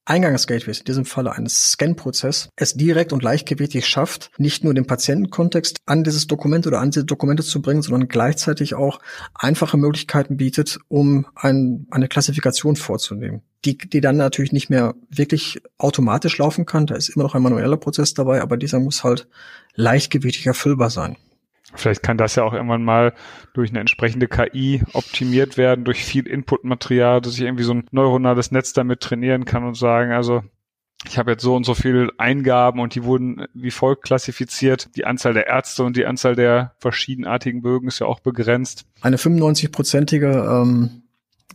Eingangsgateways, 0.06 0.80
in 0.80 0.86
diesem 0.86 1.06
Falle 1.06 1.34
eines 1.34 1.72
Scan-Prozess, 1.72 2.50
es 2.56 2.76
direkt 2.76 3.12
und 3.12 3.24
leichtgewichtig 3.24 3.88
schafft, 3.88 4.32
nicht 4.38 4.64
nur 4.64 4.74
den 4.74 4.86
Patientenkontext 4.86 5.80
an 5.86 6.04
dieses 6.04 6.28
Dokument 6.28 6.68
oder 6.68 6.80
an 6.80 6.92
diese 6.92 7.06
Dokumente 7.06 7.44
zu 7.44 7.62
bringen, 7.62 7.82
sondern 7.82 8.08
gleichzeitig 8.08 8.76
auch 8.76 9.00
einfache 9.34 9.78
Möglichkeiten 9.78 10.38
bietet, 10.38 10.80
um 10.88 11.26
ein, 11.36 11.88
eine 11.90 12.08
Klassifikation 12.08 12.76
vorzunehmen. 12.76 13.42
Die, 13.66 13.78
die 13.78 14.02
dann 14.02 14.18
natürlich 14.18 14.52
nicht 14.52 14.70
mehr 14.70 14.94
wirklich 15.10 15.60
automatisch 15.80 16.38
laufen 16.38 16.68
kann. 16.68 16.86
Da 16.86 16.96
ist 16.96 17.10
immer 17.10 17.24
noch 17.24 17.34
ein 17.34 17.42
manueller 17.42 17.78
Prozess 17.78 18.14
dabei, 18.14 18.42
aber 18.42 18.58
dieser 18.58 18.80
muss 18.80 19.04
halt 19.04 19.28
leichtgewichtig 19.74 20.46
erfüllbar 20.46 20.92
sein. 20.92 21.18
Vielleicht 21.76 22.04
kann 22.04 22.18
das 22.18 22.36
ja 22.36 22.44
auch 22.44 22.54
irgendwann 22.54 22.84
mal 22.84 23.14
durch 23.54 23.70
eine 23.70 23.80
entsprechende 23.80 24.28
KI 24.28 24.82
optimiert 24.94 25.58
werden, 25.58 25.86
durch 25.86 26.04
viel 26.04 26.28
Inputmaterial, 26.28 27.22
dass 27.22 27.36
ich 27.36 27.42
irgendwie 27.42 27.64
so 27.64 27.74
ein 27.74 27.88
neuronales 27.92 28.52
Netz 28.52 28.74
damit 28.74 29.02
trainieren 29.02 29.46
kann 29.46 29.64
und 29.64 29.76
sagen, 29.76 30.12
also 30.12 30.44
ich 31.08 31.18
habe 31.18 31.32
jetzt 31.32 31.44
so 31.44 31.56
und 31.56 31.66
so 31.66 31.76
viele 31.76 32.10
Eingaben 32.18 32.80
und 32.80 32.96
die 32.96 33.04
wurden 33.04 33.46
wie 33.54 33.72
folgt 33.72 34.04
klassifiziert. 34.04 34.96
Die 34.96 35.06
Anzahl 35.06 35.34
der 35.34 35.48
Ärzte 35.48 35.84
und 35.84 35.98
die 35.98 36.06
Anzahl 36.06 36.36
der 36.36 36.74
verschiedenartigen 36.80 37.62
Bögen 37.62 37.88
ist 37.88 38.00
ja 38.00 38.08
auch 38.08 38.20
begrenzt. 38.20 38.86
Eine 39.02 39.18
95-prozentige 39.18 40.62
ähm, 40.62 41.04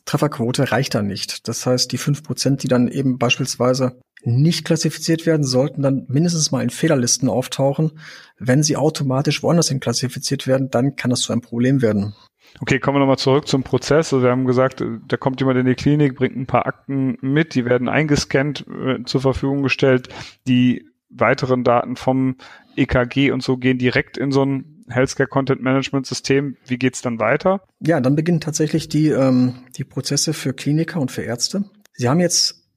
Trefferquote 0.04 0.70
reicht 0.70 0.94
dann 0.94 1.06
nicht. 1.06 1.48
Das 1.48 1.66
heißt, 1.66 1.90
die 1.92 1.98
5 1.98 2.22
Prozent, 2.22 2.62
die 2.62 2.68
dann 2.68 2.88
eben 2.88 3.18
beispielsweise 3.18 4.00
nicht 4.22 4.64
klassifiziert 4.64 5.26
werden, 5.26 5.44
sollten 5.44 5.82
dann 5.82 6.06
mindestens 6.08 6.50
mal 6.50 6.62
in 6.62 6.70
Fehlerlisten 6.70 7.28
auftauchen. 7.28 7.92
Wenn 8.38 8.62
sie 8.62 8.76
automatisch 8.76 9.42
woanders 9.42 9.68
hin 9.68 9.80
klassifiziert 9.80 10.46
werden, 10.46 10.70
dann 10.70 10.96
kann 10.96 11.10
das 11.10 11.20
zu 11.20 11.32
einem 11.32 11.42
Problem 11.42 11.82
werden. 11.82 12.14
Okay, 12.58 12.80
kommen 12.80 12.96
wir 12.96 13.00
nochmal 13.00 13.18
zurück 13.18 13.46
zum 13.46 13.62
Prozess. 13.62 14.12
Also 14.12 14.22
wir 14.22 14.30
haben 14.30 14.46
gesagt, 14.46 14.82
da 15.08 15.16
kommt 15.16 15.40
jemand 15.40 15.58
in 15.58 15.66
die 15.66 15.74
Klinik, 15.74 16.16
bringt 16.16 16.36
ein 16.36 16.46
paar 16.46 16.66
Akten 16.66 17.16
mit, 17.20 17.54
die 17.54 17.64
werden 17.64 17.88
eingescannt, 17.88 18.66
äh, 18.68 19.04
zur 19.04 19.20
Verfügung 19.20 19.62
gestellt. 19.62 20.08
Die 20.48 20.86
weiteren 21.10 21.64
Daten 21.64 21.96
vom 21.96 22.36
EKG 22.76 23.30
und 23.30 23.42
so 23.42 23.56
gehen 23.56 23.78
direkt 23.78 24.16
in 24.16 24.32
so 24.32 24.44
ein 24.44 24.84
Healthcare 24.88 25.28
Content 25.28 25.62
Management 25.62 26.06
System. 26.06 26.56
Wie 26.66 26.78
geht's 26.78 27.02
dann 27.02 27.20
weiter? 27.20 27.62
Ja, 27.80 28.00
dann 28.00 28.16
beginnen 28.16 28.40
tatsächlich 28.40 28.88
die, 28.88 29.08
ähm, 29.08 29.54
die 29.76 29.84
Prozesse 29.84 30.34
für 30.34 30.52
Kliniker 30.52 31.00
und 31.00 31.10
für 31.10 31.22
Ärzte. 31.22 31.64
Sie 31.94 32.08
haben 32.08 32.20
jetzt 32.20 32.68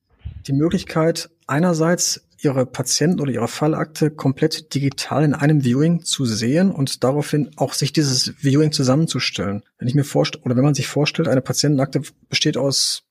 die 0.48 0.54
Möglichkeit, 0.54 1.30
einerseits 1.48 2.22
ihre 2.44 2.66
Patienten 2.66 3.22
oder 3.22 3.32
ihre 3.32 3.48
Fallakte 3.48 4.12
komplett 4.12 4.74
digital 4.74 5.24
in 5.24 5.34
einem 5.34 5.64
Viewing 5.64 6.04
zu 6.04 6.26
sehen 6.26 6.72
und 6.72 7.04
daraufhin 7.04 7.52
auch 7.56 7.74
sich 7.74 7.94
dieses 7.94 8.34
Viewing 8.38 8.72
zusammenzustellen. 8.72 9.64
Wenn 9.78 9.88
ich 9.88 9.96
mir 9.96 10.04
vorstelle, 10.04 10.44
oder 10.44 10.56
wenn 10.56 10.64
man 10.64 10.76
sich 10.76 10.88
vorstellt, 10.88 11.28
eine 11.28 11.42
Patientenakte 11.42 12.02
besteht 12.30 12.58
aus 12.58 13.04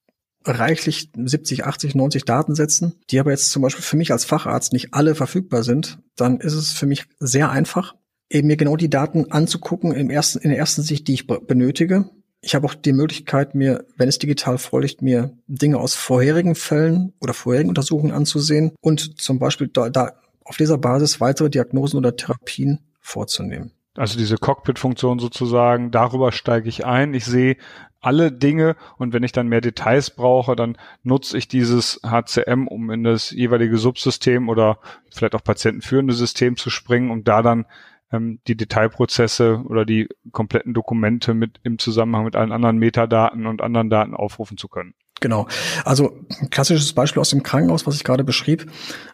reichlich 0.45 1.11
70, 1.17 1.65
80, 1.65 1.95
90 1.95 2.25
Datensätzen, 2.25 3.01
die 3.11 3.21
aber 3.21 3.31
jetzt 3.31 3.51
zum 3.51 3.63
Beispiel 3.63 3.85
für 3.85 3.97
mich 3.97 4.13
als 4.13 4.25
Facharzt 4.25 4.73
nicht 4.73 4.93
alle 4.93 5.15
verfügbar 5.15 5.63
sind, 5.63 5.99
dann 6.17 6.41
ist 6.41 6.55
es 6.55 6.73
für 6.73 6.87
mich 6.87 7.05
sehr 7.21 7.51
einfach, 7.51 7.95
eben 8.29 8.49
mir 8.49 8.57
genau 8.57 8.77
die 8.77 8.91
Daten 8.91 9.31
anzugucken 9.31 9.93
im 9.93 10.11
ersten, 10.11 10.39
in 10.39 10.51
der 10.51 10.59
ersten 10.59 10.83
Sicht, 10.83 11.07
die 11.07 11.15
ich 11.15 11.27
benötige. 11.27 12.11
Ich 12.45 12.57
habe 12.57 12.67
auch 12.67 12.75
die 12.75 12.93
Möglichkeit, 12.93 13.55
mir, 13.55 13.87
wenn 13.97 14.09
es 14.09 14.19
digital 14.19 14.59
vorliegt, 14.59 15.01
mir 15.01 15.33
Dinge 15.47 15.79
aus 15.79 15.95
vorherigen 15.95 16.57
Fällen 16.57 17.13
oder 17.21 17.35
vorherigen 17.35 17.69
Untersuchungen 17.69 18.13
anzusehen 18.13 18.73
und 18.81 19.21
zum 19.21 19.39
Beispiel 19.39 19.69
da, 19.69 19.91
da 19.91 20.13
auf 20.45 20.57
dieser 20.57 20.77
Basis 20.77 21.21
weitere 21.21 21.51
Diagnosen 21.51 21.99
oder 21.99 22.17
Therapien 22.17 22.81
vorzunehmen. 23.01 23.71
Also 23.97 24.19
diese 24.19 24.39
Cockpit-Funktion 24.39 25.21
sozusagen, 25.21 25.93
darüber 25.93 26.33
steige 26.33 26.69
ich 26.69 26.85
ein. 26.85 27.15
Ich 27.15 27.27
sehe 27.27 27.57
alle 28.01 28.33
Dinge 28.33 28.75
und 28.99 29.13
wenn 29.13 29.23
ich 29.23 29.33
dann 29.33 29.47
mehr 29.47 29.61
Details 29.61 30.11
brauche, 30.11 30.57
dann 30.57 30.77
nutze 31.05 31.39
ich 31.39 31.47
dieses 31.47 32.01
HCM, 32.05 32.67
um 32.67 32.91
in 32.91 33.05
das 33.05 33.31
jeweilige 33.31 33.79
Subsystem 33.79 34.49
oder 34.49 34.79
vielleicht 35.11 35.37
auch 35.37 35.45
patientenführende 35.45 36.15
System 36.15 36.57
zu 36.57 36.71
springen 36.71 37.11
und 37.13 37.29
da 37.29 37.43
dann 37.43 37.67
ähm, 38.13 38.41
die 38.47 38.57
Detailprozesse 38.57 39.63
oder 39.67 39.85
die 39.85 40.09
kompletten 40.31 40.75
Dokumente 40.75 41.35
mit 41.35 41.61
im 41.63 41.79
Zusammenhang 41.79 42.25
mit 42.25 42.37
allen 42.37 42.53
anderen 42.53 42.79
Metadaten 42.79 43.47
und 43.47 43.63
anderen 43.63 43.91
Daten 43.91 44.15
aufrufen 44.15 44.57
zu 44.57 44.69
können. 44.69 44.95
Genau. 45.21 45.47
Also 45.85 46.19
klassisches 46.51 46.93
Beispiel 46.93 47.21
aus 47.21 47.31
dem 47.31 47.43
Krankenhaus, 47.43 47.87
was 47.87 47.95
ich 47.95 48.05
gerade 48.05 48.25
beschrieb, 48.25 48.71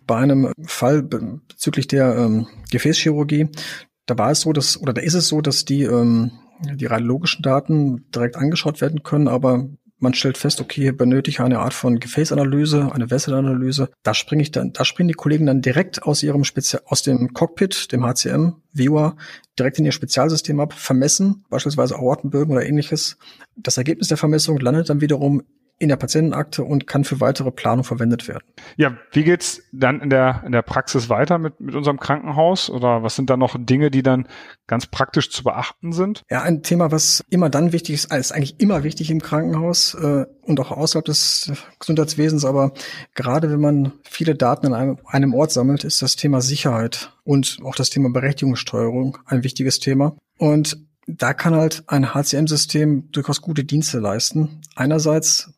bei 0.06 0.16
einem 0.16 0.52
Fall 0.64 1.02
bezüglich 1.02 1.86
der 1.86 2.16
ähm, 2.16 2.48
Gefäßchirurgie, 2.70 3.50
da 4.06 4.16
war 4.16 4.30
es 4.30 4.40
so, 4.40 4.52
dass, 4.52 4.80
oder 4.80 4.94
da 4.94 5.02
ist 5.02 5.14
es 5.14 5.28
so, 5.28 5.42
dass 5.42 5.66
die, 5.66 5.82
ähm, 5.82 6.32
die 6.60 6.86
radiologischen 6.86 7.42
Daten 7.42 8.10
direkt 8.10 8.36
angeschaut 8.36 8.80
werden 8.80 9.02
können, 9.02 9.28
aber 9.28 9.68
man 9.98 10.14
stellt 10.14 10.38
fest, 10.38 10.60
okay, 10.60 10.82
hier 10.82 10.96
benötige 10.96 11.30
ich 11.30 11.40
eine 11.40 11.58
Art 11.58 11.74
von 11.74 11.98
Gefäßanalyse, 11.98 12.92
eine 12.92 13.10
Wesselanalyse. 13.10 13.90
Da 14.02 14.14
springe 14.14 14.42
ich 14.42 14.50
dann, 14.50 14.72
da 14.72 14.84
springen 14.84 15.08
die 15.08 15.14
Kollegen 15.14 15.46
dann 15.46 15.60
direkt 15.62 16.02
aus 16.02 16.22
ihrem 16.22 16.44
Spezial, 16.44 16.82
aus 16.86 17.02
dem 17.02 17.32
Cockpit, 17.34 17.92
dem 17.92 18.04
HCM 18.04 18.54
Viewer, 18.72 19.16
direkt 19.58 19.78
in 19.78 19.84
ihr 19.84 19.92
Spezialsystem 19.92 20.60
ab, 20.60 20.72
vermessen, 20.72 21.44
beispielsweise 21.50 21.96
Aortenbögen 21.96 22.52
oder 22.52 22.64
ähnliches. 22.64 23.16
Das 23.56 23.76
Ergebnis 23.76 24.08
der 24.08 24.16
Vermessung 24.16 24.58
landet 24.58 24.88
dann 24.88 25.00
wiederum 25.00 25.42
in 25.78 25.88
der 25.88 25.96
Patientenakte 25.96 26.64
und 26.64 26.86
kann 26.86 27.04
für 27.04 27.20
weitere 27.20 27.50
Planung 27.50 27.84
verwendet 27.84 28.26
werden. 28.26 28.44
Ja, 28.76 28.96
wie 29.12 29.22
geht's 29.22 29.62
dann 29.72 30.00
in 30.00 30.10
der, 30.10 30.42
in 30.44 30.52
der 30.52 30.62
Praxis 30.62 31.08
weiter 31.08 31.38
mit, 31.38 31.60
mit 31.60 31.74
unserem 31.74 32.00
Krankenhaus? 32.00 32.68
Oder 32.68 33.02
was 33.02 33.14
sind 33.14 33.30
da 33.30 33.36
noch 33.36 33.56
Dinge, 33.58 33.90
die 33.90 34.02
dann 34.02 34.26
ganz 34.66 34.86
praktisch 34.86 35.30
zu 35.30 35.44
beachten 35.44 35.92
sind? 35.92 36.24
Ja, 36.30 36.42
ein 36.42 36.62
Thema, 36.62 36.90
was 36.90 37.24
immer 37.30 37.48
dann 37.48 37.72
wichtig 37.72 37.94
ist, 37.94 38.12
ist 38.12 38.32
eigentlich 38.32 38.58
immer 38.60 38.82
wichtig 38.82 39.10
im 39.10 39.20
Krankenhaus 39.20 39.94
äh, 39.94 40.26
und 40.42 40.58
auch 40.60 40.72
außerhalb 40.72 41.04
des 41.04 41.52
Gesundheitswesens, 41.78 42.44
aber 42.44 42.72
gerade 43.14 43.50
wenn 43.50 43.60
man 43.60 43.92
viele 44.02 44.34
Daten 44.34 44.66
in 44.66 44.74
einem, 44.74 44.98
einem 45.06 45.34
Ort 45.34 45.52
sammelt, 45.52 45.84
ist 45.84 46.02
das 46.02 46.16
Thema 46.16 46.40
Sicherheit 46.40 47.12
und 47.24 47.58
auch 47.64 47.76
das 47.76 47.90
Thema 47.90 48.10
Berechtigungssteuerung 48.10 49.18
ein 49.26 49.44
wichtiges 49.44 49.78
Thema. 49.78 50.16
Und 50.38 50.78
da 51.06 51.32
kann 51.32 51.54
halt 51.54 51.84
ein 51.86 52.14
HCM-System 52.14 53.10
durchaus 53.12 53.40
gute 53.40 53.64
Dienste 53.64 53.98
leisten. 53.98 54.60
Einerseits 54.76 55.52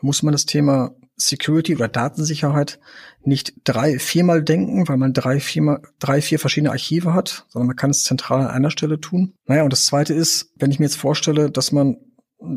muss 0.00 0.22
man 0.22 0.32
das 0.32 0.46
Thema 0.46 0.94
Security 1.16 1.74
oder 1.74 1.88
Datensicherheit 1.88 2.80
nicht 3.22 3.52
drei, 3.64 3.98
viermal 3.98 4.42
denken, 4.42 4.88
weil 4.88 4.96
man 4.96 5.12
drei, 5.12 5.40
viermal, 5.40 5.82
drei, 5.98 6.22
vier 6.22 6.38
verschiedene 6.38 6.70
Archive 6.70 7.12
hat, 7.12 7.44
sondern 7.48 7.68
man 7.68 7.76
kann 7.76 7.90
es 7.90 8.04
zentral 8.04 8.40
an 8.40 8.48
einer 8.48 8.70
Stelle 8.70 9.00
tun. 9.00 9.34
Naja, 9.46 9.62
und 9.62 9.72
das 9.72 9.86
zweite 9.86 10.14
ist, 10.14 10.52
wenn 10.56 10.70
ich 10.70 10.78
mir 10.78 10.86
jetzt 10.86 10.96
vorstelle, 10.96 11.50
dass 11.50 11.72
man 11.72 11.98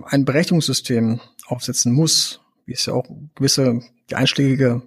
ein 0.06 0.24
Berechtigungssystem 0.24 1.20
aufsetzen 1.48 1.92
muss, 1.92 2.40
wie 2.66 2.74
es 2.74 2.86
ja 2.86 2.94
auch 2.94 3.06
gewisse 3.36 3.82
die 4.10 4.16
einschlägige 4.16 4.82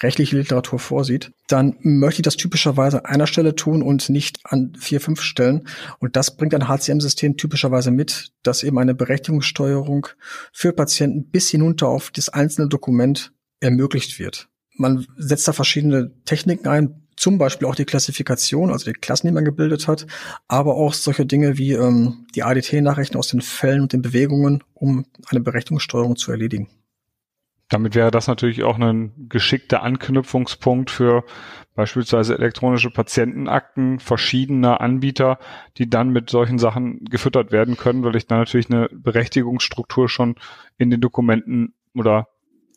rechtliche 0.00 0.36
Literatur 0.36 0.78
vorsieht, 0.78 1.32
dann 1.48 1.76
möchte 1.80 2.20
ich 2.20 2.24
das 2.24 2.36
typischerweise 2.36 3.04
an 3.04 3.10
einer 3.12 3.26
Stelle 3.26 3.54
tun 3.54 3.82
und 3.82 4.08
nicht 4.08 4.40
an 4.44 4.72
vier, 4.78 5.00
fünf 5.00 5.22
Stellen. 5.22 5.68
Und 5.98 6.16
das 6.16 6.36
bringt 6.36 6.54
ein 6.54 6.68
HCM-System 6.68 7.36
typischerweise 7.36 7.90
mit, 7.90 8.32
dass 8.42 8.62
eben 8.62 8.78
eine 8.78 8.94
Berechtigungssteuerung 8.94 10.08
für 10.52 10.72
Patienten 10.72 11.30
bis 11.30 11.50
hinunter 11.50 11.88
auf 11.88 12.10
das 12.10 12.28
einzelne 12.28 12.68
Dokument 12.68 13.32
ermöglicht 13.60 14.18
wird. 14.18 14.48
Man 14.74 15.06
setzt 15.16 15.46
da 15.46 15.52
verschiedene 15.52 16.12
Techniken 16.24 16.66
ein, 16.66 17.02
zum 17.16 17.38
Beispiel 17.38 17.68
auch 17.68 17.74
die 17.74 17.84
Klassifikation, 17.84 18.70
also 18.70 18.90
die 18.90 18.98
Klassen, 18.98 19.26
die 19.26 19.32
man 19.32 19.44
gebildet 19.44 19.86
hat, 19.86 20.06
aber 20.48 20.74
auch 20.76 20.94
solche 20.94 21.26
Dinge 21.26 21.58
wie 21.58 21.72
ähm, 21.72 22.26
die 22.34 22.42
ADT-Nachrichten 22.42 23.16
aus 23.16 23.28
den 23.28 23.42
Fällen 23.42 23.82
und 23.82 23.92
den 23.92 24.02
Bewegungen, 24.02 24.64
um 24.74 25.04
eine 25.26 25.40
Berechtigungssteuerung 25.40 26.16
zu 26.16 26.30
erledigen. 26.30 26.68
Damit 27.72 27.94
wäre 27.94 28.10
das 28.10 28.26
natürlich 28.26 28.64
auch 28.64 28.78
ein 28.78 29.28
geschickter 29.30 29.82
Anknüpfungspunkt 29.82 30.90
für 30.90 31.24
beispielsweise 31.74 32.36
elektronische 32.36 32.90
Patientenakten 32.90 33.98
verschiedener 33.98 34.82
Anbieter, 34.82 35.38
die 35.78 35.88
dann 35.88 36.10
mit 36.10 36.28
solchen 36.28 36.58
Sachen 36.58 37.02
gefüttert 37.06 37.50
werden 37.50 37.78
können, 37.78 38.04
weil 38.04 38.14
ich 38.16 38.26
dann 38.26 38.40
natürlich 38.40 38.70
eine 38.70 38.90
Berechtigungsstruktur 38.92 40.10
schon 40.10 40.34
in 40.76 40.90
den 40.90 41.00
Dokumenten 41.00 41.72
oder 41.94 42.28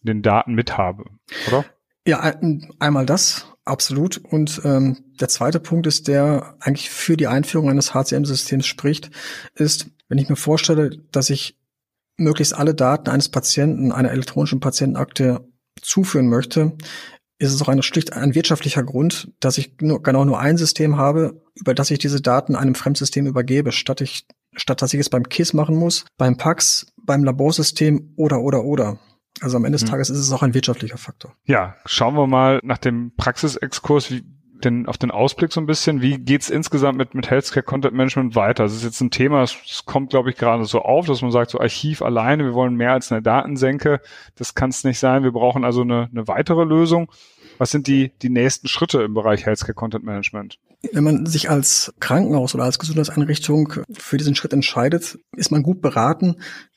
den 0.01 0.21
Daten 0.21 0.53
mit 0.53 0.77
habe, 0.77 1.03
oder? 1.49 1.65
Ja, 2.07 2.33
einmal 2.79 3.05
das, 3.05 3.53
absolut. 3.65 4.17
Und 4.17 4.61
ähm, 4.63 4.97
der 5.19 5.27
zweite 5.27 5.59
Punkt 5.59 5.87
ist, 5.87 6.07
der 6.07 6.55
eigentlich 6.61 6.89
für 6.89 7.17
die 7.17 7.27
Einführung 7.27 7.69
eines 7.69 7.93
HCM-Systems 7.93 8.65
spricht, 8.65 9.11
ist, 9.55 9.87
wenn 10.07 10.19
ich 10.19 10.29
mir 10.29 10.37
vorstelle, 10.37 10.91
dass 11.11 11.29
ich 11.29 11.57
möglichst 12.17 12.55
alle 12.55 12.75
Daten 12.75 13.09
eines 13.09 13.29
Patienten 13.29 13.91
einer 13.91 14.11
elektronischen 14.11 14.59
Patientenakte 14.59 15.47
zuführen 15.81 16.27
möchte, 16.27 16.77
ist 17.37 17.53
es 17.53 17.61
auch 17.61 17.67
ein 17.67 17.81
schlicht 17.81 18.13
ein 18.13 18.33
wirtschaftlicher 18.33 18.83
Grund, 18.83 19.31
dass 19.39 19.57
ich 19.57 19.75
nur, 19.81 20.01
genau 20.01 20.23
nur 20.23 20.39
ein 20.39 20.57
System 20.57 20.97
habe, 20.97 21.41
über 21.55 21.73
das 21.73 21.91
ich 21.91 21.99
diese 21.99 22.21
Daten 22.21 22.55
einem 22.55 22.75
Fremdsystem 22.75 23.27
übergebe, 23.27 23.71
statt 23.71 24.01
ich, 24.01 24.25
statt 24.55 24.81
dass 24.81 24.93
ich 24.93 25.01
es 25.01 25.09
beim 25.09 25.27
KISS 25.27 25.53
machen 25.53 25.75
muss, 25.75 26.05
beim 26.17 26.37
PAX, 26.37 26.93
beim 27.03 27.23
Laborsystem 27.23 28.13
oder, 28.15 28.39
oder, 28.41 28.63
oder. 28.63 28.99
Also 29.41 29.57
am 29.57 29.65
Ende 29.65 29.75
des 29.75 29.83
hm. 29.83 29.89
Tages 29.89 30.09
ist 30.09 30.19
es 30.19 30.31
auch 30.31 30.43
ein 30.43 30.53
wirtschaftlicher 30.53 30.97
Faktor. 30.97 31.35
Ja, 31.43 31.75
schauen 31.85 32.15
wir 32.15 32.25
mal 32.25 32.61
nach 32.63 32.77
dem 32.77 33.11
Praxisexkurs, 33.17 34.11
wie, 34.11 34.23
den, 34.63 34.87
auf 34.87 34.97
den 34.97 35.11
Ausblick 35.11 35.51
so 35.51 35.59
ein 35.59 35.65
bisschen. 35.65 36.01
Wie 36.01 36.17
geht's 36.17 36.49
insgesamt 36.49 36.97
mit, 36.97 37.13
mit 37.13 37.29
Healthcare 37.29 37.63
Content 37.63 37.93
Management 37.93 38.35
weiter? 38.35 38.63
Das 38.63 38.73
ist 38.73 38.83
jetzt 38.83 39.01
ein 39.01 39.11
Thema, 39.11 39.43
es 39.43 39.83
kommt, 39.85 40.09
glaube 40.09 40.29
ich, 40.29 40.37
gerade 40.37 40.65
so 40.65 40.81
auf, 40.81 41.05
dass 41.05 41.21
man 41.21 41.31
sagt, 41.31 41.51
so 41.51 41.59
Archiv 41.59 42.01
alleine, 42.01 42.45
wir 42.45 42.53
wollen 42.53 42.75
mehr 42.75 42.93
als 42.93 43.11
eine 43.11 43.21
Datensenke. 43.21 44.01
Das 44.35 44.55
kann 44.55 44.69
es 44.69 44.83
nicht 44.83 44.99
sein. 44.99 45.23
Wir 45.23 45.31
brauchen 45.31 45.63
also 45.63 45.81
eine, 45.81 46.09
eine 46.11 46.27
weitere 46.27 46.63
Lösung. 46.63 47.11
Was 47.57 47.71
sind 47.71 47.87
die, 47.87 48.11
die 48.21 48.29
nächsten 48.29 48.67
Schritte 48.67 49.01
im 49.03 49.13
Bereich 49.13 49.45
Healthcare 49.45 49.73
Content 49.73 50.03
Management? 50.03 50.59
Wenn 50.91 51.03
man 51.03 51.25
sich 51.25 51.49
als 51.49 51.93
Krankenhaus 51.99 52.53
oder 52.53 52.65
als 52.65 52.79
Gesundheitseinrichtung 52.79 53.73
für 53.91 54.17
diesen 54.17 54.35
Schritt 54.35 54.53
entscheidet, 54.53 55.17
ist 55.35 55.51
man 55.51 55.63
gut 55.63 55.81
beraten, 55.81 56.35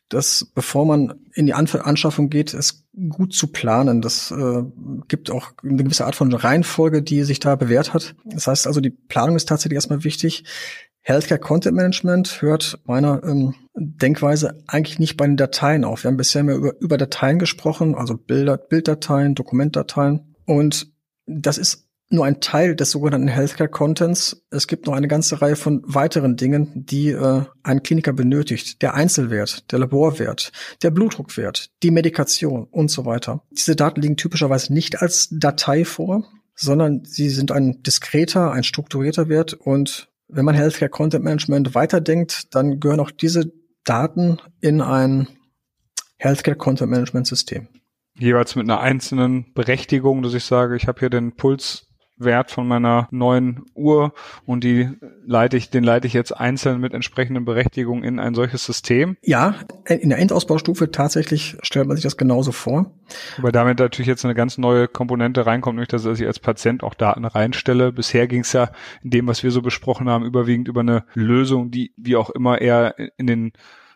dass 0.09 0.51
bevor 0.55 0.87
man 0.87 1.15
in 1.35 1.47
die 1.47 1.55
Anschaffung 1.55 2.31
geht, 2.31 2.55
es 2.55 2.87
gut 3.09 3.33
zu 3.35 3.49
planen. 3.49 4.01
Das 4.01 4.31
äh, 4.31 4.63
gibt 5.07 5.31
auch 5.31 5.53
eine 5.63 5.83
gewisse 5.85 6.07
Art 6.07 6.15
von 6.15 6.33
Reihenfolge, 6.33 7.03
die 7.03 7.23
sich 7.25 7.41
da 7.41 7.57
bewährt 7.57 7.95
hat. 7.95 8.15
Das 8.25 8.47
heißt 8.47 8.67
also, 8.67 8.81
die 8.81 8.91
Planung 8.91 9.37
ist 9.37 9.49
tatsächlich 9.49 9.77
erstmal 9.77 10.05
wichtig. 10.05 10.45
Healthcare 11.03 11.41
Content 11.41 11.77
Management 11.77 12.43
hört 12.43 12.81
meiner 12.85 13.23
ähm, 13.25 13.55
Denkweise 13.75 14.63
eigentlich 14.67 14.99
nicht 14.99 15.17
bei 15.17 15.27
den 15.27 15.37
Dateien 15.37 15.85
auf. 15.85 16.05
Wir 16.05 16.09
haben 16.09 16.17
bisher 16.17 16.43
mehr 16.43 16.57
über, 16.57 16.79
über 16.81 16.99
Dateien 16.99 17.39
gesprochen, 17.39 17.95
also 17.95 18.15
Bilder, 18.17 18.59
Bilddateien, 18.59 19.35
Dokumentdateien. 19.35 20.35
Und 20.45 20.93
das 21.27 21.59
ist 21.59 21.88
nur 22.11 22.25
ein 22.25 22.41
Teil 22.41 22.75
des 22.75 22.91
sogenannten 22.91 23.29
Healthcare 23.29 23.69
Contents. 23.69 24.43
Es 24.51 24.67
gibt 24.67 24.87
noch 24.87 24.95
eine 24.95 25.09
ganze 25.09 25.43
Reihe 25.43 25.57
von 25.57 25.83
weiteren 25.85 26.37
Dingen, 26.37 26.87
die 26.87 27.11
äh, 27.11 27.43
ein 27.63 27.83
Kliniker 27.83 28.13
benötigt. 28.13 28.83
Der 28.83 28.95
Einzelwert, 28.95 29.71
der 29.73 29.81
Laborwert, 29.81 30.53
der 30.83 30.91
Blutdruckwert, 30.91 31.71
die 31.83 31.91
Medikation 31.91 32.65
und 32.71 32.91
so 32.91 33.05
weiter. 33.05 33.43
Diese 33.51 33.77
Daten 33.77 34.01
liegen 34.01 34.17
typischerweise 34.17 34.73
nicht 34.73 35.03
als 35.03 35.29
Datei 35.31 35.85
vor, 35.85 36.25
sondern 36.55 37.05
sie 37.05 37.29
sind 37.29 37.53
ein 37.53 37.83
diskreter, 37.83 38.53
ein 38.53 38.65
strukturierter 38.65 39.29
Wert. 39.29 39.53
Und 39.53 40.09
wenn 40.29 40.45
man 40.45 40.55
Healthcare 40.55 40.91
Content 40.91 41.25
Management 41.25 41.75
weiterdenkt, 41.75 42.55
dann 42.55 42.81
gehören 42.81 43.01
auch 43.01 43.11
diese 43.11 43.53
Daten 43.85 44.39
in 44.61 44.81
ein 44.81 45.29
Healthcare 46.17 46.57
Content 46.57 46.91
Management 46.91 47.27
System 47.27 47.69
jeweils 48.21 48.57
mit 48.57 48.65
einer 48.65 48.81
einzelnen 48.81 49.53
Berechtigung, 49.55 50.23
dass 50.23 50.35
ich 50.35 50.45
sage, 50.45 50.77
ich 50.77 50.89
habe 50.89 50.99
hier 50.99 51.11
den 51.11 51.37
Puls 51.37 51.88
Wert 52.19 52.51
von 52.51 52.67
meiner 52.67 53.09
neuen 53.11 53.65
Uhr 53.75 54.13
und 54.47 54.65
die 54.65 54.91
leite 55.25 55.57
ich, 55.57 55.71
den 55.71 55.85
leite 55.85 56.07
ich 56.07 56.13
jetzt 56.13 56.33
einzeln 56.33 56.81
mit 56.81 56.95
entsprechenden 56.95 57.45
Berechtigungen 57.45 58.05
in 58.05 58.19
ein 58.19 58.35
solches 58.35 58.65
System. 58.65 59.17
Ja, 59.23 59.55
in 59.87 60.09
der 60.09 60.19
Endausbaustufe 60.19 60.91
tatsächlich 60.91 61.57
stellt 61.63 61.87
man 61.87 61.97
sich 61.97 62.05
das 62.05 62.17
genauso 62.17 62.53
vor. 62.53 62.91
Wobei 63.37 63.53
damit 63.53 63.79
natürlich 63.79 64.09
jetzt 64.09 64.25
eine 64.25 64.35
ganz 64.35 64.59
neue 64.59 64.89
Komponente 64.89 65.47
reinkommt, 65.47 65.77
nämlich 65.77 65.89
dass 65.89 66.05
ich 66.05 66.27
als 66.27 66.39
Patient 66.39 66.83
auch 66.83 66.95
Daten 66.95 67.25
reinstelle. 67.25 67.93
Bisher 67.93 68.27
ging 68.27 68.41
es 68.41 68.53
ja 68.53 68.71
in 69.03 69.11
dem, 69.11 69.27
was 69.27 69.43
wir 69.43 69.51
so 69.51 69.63
besprochen 69.63 70.09
haben, 70.09 70.25
überwiegend 70.25 70.69
über 70.69 70.81
eine 70.81 71.05
Lösung, 71.15 71.71
die 71.71 71.93
wie 71.97 72.17
auch 72.17 72.31
immer 72.31 72.61
eher 72.61 72.95
in 73.17 73.27
den 73.27 73.53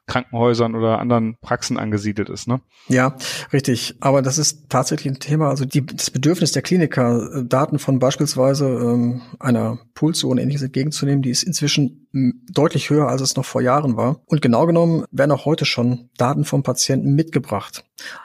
Krankenhäusern 0.06 0.74
oder 0.74 0.98
anderen 0.98 1.36
Praxen 1.40 1.78
angesiedelt 1.78 2.28
ist. 2.28 2.48
Ne? 2.48 2.60
Ja, 2.88 3.16
richtig. 3.52 3.96
Aber 4.00 4.22
das 4.22 4.38
ist 4.38 4.68
tatsächlich 4.68 5.12
ein 5.12 5.20
Thema. 5.20 5.48
Also 5.48 5.64
die, 5.64 5.84
das 5.86 6.10
Bedürfnis 6.10 6.52
der 6.52 6.62
Kliniker, 6.62 7.30
äh, 7.32 7.44
Daten 7.44 7.78
von 7.78 7.98
beispielsweise 7.98 8.66
ähm, 8.66 9.22
einer 9.38 9.78
Pulsuhr 9.94 10.30
und 10.30 10.38
ähnliches 10.38 10.62
entgegenzunehmen, 10.62 11.22
die 11.22 11.30
ist 11.30 11.44
inzwischen 11.44 12.02
deutlich 12.50 12.90
höher, 12.90 13.08
als 13.08 13.22
es 13.22 13.36
noch 13.36 13.44
vor 13.44 13.62
Jahren 13.62 13.96
war. 13.96 14.20
Und 14.26 14.42
genau 14.42 14.66
genommen 14.66 15.04
werden 15.10 15.30
auch 15.30 15.46
heute 15.46 15.64
schon 15.64 16.10
Daten 16.18 16.44
vom 16.44 16.62
Patienten 16.62 17.14
mitgebracht. 17.14 17.84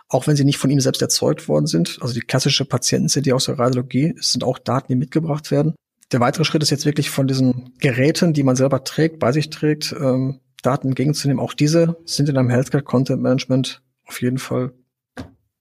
Auch 0.10 0.28
wenn 0.28 0.36
sie 0.36 0.44
nicht 0.44 0.58
von 0.58 0.70
ihm 0.70 0.82
selbst 0.82 1.02
erzeugt 1.02 1.48
worden 1.48 1.68
sind. 1.68 2.00
Also 2.02 2.14
die 2.14 2.22
klassische 2.22 2.66
Patienten-CD 2.66 3.32
aus 3.34 3.46
der 3.46 3.60
Radiologie, 3.60 4.16
sind 4.20 4.44
auch 4.44 4.60
Daten, 4.60 4.88
die 4.90 4.96
mitgebracht 4.96 5.52
werden. 5.52 5.76
Der 6.12 6.20
weitere 6.20 6.46
Schritt 6.46 6.64
ist 6.64 6.70
jetzt 6.70 6.86
wirklich 6.86 7.10
von 7.10 7.28
diesen 7.28 7.74
Geräten, 7.80 8.34
die 8.34 8.44
man 8.44 8.56
selber 8.56 8.84
trägt, 8.84 9.20
bei 9.20 9.32
sich 9.32 9.50
trägt, 9.50 9.94
ähm, 10.00 10.40
Daten 10.64 10.90
entgegenzunehmen. 10.90 11.44
Auch 11.44 11.54
diese 11.54 11.98
sind 12.06 12.30
in 12.30 12.38
einem 12.38 12.50
Healthcare 12.50 12.84
Content 12.84 13.22
Management 13.22 13.82
auf 14.06 14.22
jeden 14.22 14.38
Fall 14.38 14.74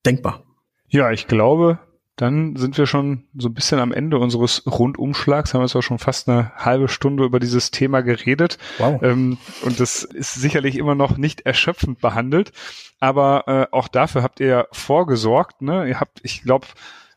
denkbar. 0.05 0.43
Ja, 0.89 1.11
ich 1.11 1.27
glaube, 1.27 1.79
dann 2.17 2.57
sind 2.57 2.79
wir 2.79 2.87
schon 2.87 3.25
so 3.37 3.49
ein 3.49 3.55
bisschen 3.55 3.79
am 3.79 3.93
Ende 3.93 4.19
unseres 4.19 4.63
Rundumschlags. 4.67 5.53
Haben 5.53 5.61
wir 5.61 5.77
auch 5.77 5.83
schon 5.83 5.99
fast 5.99 6.29
eine 6.29 6.53
halbe 6.57 6.89
Stunde 6.89 7.25
über 7.25 7.39
dieses 7.41 7.71
Thema 7.71 8.01
geredet. 8.01 8.57
Wow. 8.79 9.03
Ähm, 9.03 9.37
und 9.63 9.79
das 9.79 10.03
ist 10.03 10.35
sicherlich 10.35 10.77
immer 10.79 10.95
noch 10.95 11.19
nicht 11.19 11.43
erschöpfend 11.43 12.01
behandelt. 12.01 12.53
Aber 13.01 13.45
äh, 13.47 13.67
auch 13.75 13.89
dafür 13.89 14.23
habt 14.23 14.41
ihr 14.41 14.67
vorgesorgt. 14.73 15.61
Ne? 15.61 15.89
Ihr 15.89 16.01
habt, 16.01 16.21
ich 16.23 16.43
glaube, 16.43 16.67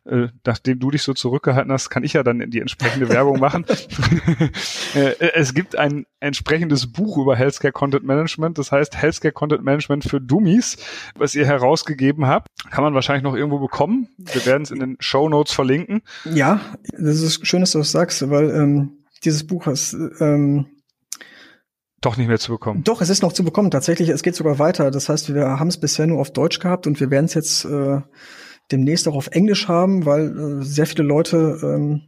äh, 0.05 0.27
nachdem 0.45 0.79
du 0.79 0.91
dich 0.91 1.03
so 1.03 1.13
zurückgehalten 1.13 1.71
hast, 1.71 1.89
kann 1.89 2.03
ich 2.03 2.13
ja 2.13 2.23
dann 2.23 2.49
die 2.49 2.59
entsprechende 2.59 3.09
Werbung 3.09 3.39
machen. 3.39 3.65
Äh, 4.95 5.12
äh, 5.19 5.31
es 5.35 5.53
gibt 5.53 5.77
ein 5.77 6.05
entsprechendes 6.19 6.91
Buch 6.91 7.17
über 7.17 7.35
Healthcare 7.35 7.71
Content 7.71 8.03
Management, 8.05 8.57
das 8.57 8.71
heißt 8.71 8.99
Healthcare 8.99 9.31
Content 9.31 9.63
Management 9.63 10.03
für 10.03 10.19
Dummies, 10.19 10.77
was 11.15 11.35
ihr 11.35 11.45
herausgegeben 11.45 12.25
habt. 12.25 12.47
Kann 12.71 12.83
man 12.83 12.95
wahrscheinlich 12.95 13.23
noch 13.23 13.35
irgendwo 13.35 13.59
bekommen. 13.59 14.07
Wir 14.17 14.45
werden 14.47 14.63
es 14.63 14.71
in 14.71 14.79
den 14.79 14.97
Show 14.99 15.29
Notes 15.29 15.53
verlinken. 15.53 16.01
Ja, 16.25 16.62
das 16.97 17.21
ist 17.21 17.45
schön, 17.45 17.62
dass 17.62 17.71
du 17.71 17.79
das 17.79 17.91
sagst, 17.91 18.27
weil 18.31 18.49
ähm, 18.49 19.03
dieses 19.23 19.45
Buch 19.45 19.67
ist 19.67 19.93
ähm, 20.19 20.65
doch 22.01 22.17
nicht 22.17 22.27
mehr 22.27 22.39
zu 22.39 22.51
bekommen. 22.53 22.83
Doch, 22.83 23.01
es 23.01 23.09
ist 23.09 23.21
noch 23.21 23.33
zu 23.33 23.43
bekommen. 23.43 23.71
Tatsächlich, 23.71 24.09
es 24.09 24.23
geht 24.23 24.35
sogar 24.35 24.57
weiter. 24.57 24.89
Das 24.89 25.09
heißt, 25.09 25.33
wir 25.33 25.59
haben 25.59 25.67
es 25.67 25.79
bisher 25.79 26.07
nur 26.07 26.19
auf 26.19 26.31
Deutsch 26.31 26.59
gehabt 26.59 26.88
und 26.88 26.99
wir 26.99 27.12
werden 27.12 27.25
es 27.25 27.33
jetzt 27.33 27.65
äh, 27.65 28.01
demnächst 28.71 29.08
auch 29.08 29.15
auf 29.15 29.27
Englisch 29.27 29.67
haben, 29.67 30.05
weil 30.05 30.62
äh, 30.62 30.63
sehr 30.63 30.86
viele 30.86 31.03
Leute 31.03 31.60
ähm, 31.63 32.01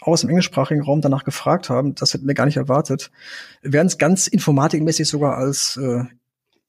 aus 0.00 0.20
dem 0.20 0.30
englischsprachigen 0.30 0.82
Raum 0.82 1.00
danach 1.00 1.24
gefragt 1.24 1.70
haben. 1.70 1.94
Das 1.94 2.14
hätten 2.14 2.26
wir 2.26 2.34
gar 2.34 2.46
nicht 2.46 2.56
erwartet. 2.56 3.10
Wir 3.62 3.72
werden 3.72 3.86
es 3.86 3.98
ganz 3.98 4.26
informatikmäßig 4.26 5.08
sogar 5.08 5.36
als 5.36 5.76
äh, 5.76 6.04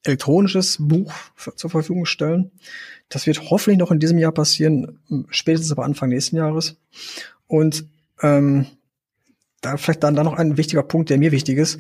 elektronisches 0.04 0.78
Buch 0.80 1.14
zur 1.56 1.70
Verfügung 1.70 2.06
stellen. 2.06 2.52
Das 3.10 3.28
wird 3.28 3.50
hoffentlich 3.50 3.80
noch 3.80 3.92
in 3.92 4.00
diesem 4.00 4.18
Jahr 4.18 4.32
passieren, 4.32 5.00
spätestens 5.30 5.72
aber 5.72 5.84
Anfang 5.84 6.10
nächsten 6.10 6.38
Jahres. 6.38 6.78
Und 7.48 7.86
ähm, 8.22 8.68
da 9.62 9.78
vielleicht 9.78 10.04
dann, 10.04 10.16
dann 10.16 10.26
noch 10.26 10.38
ein 10.38 10.58
wichtiger 10.58 10.84
Punkt, 10.84 11.10
der 11.10 11.18
mir 11.18 11.32
wichtig 11.32 11.58
ist. 11.58 11.80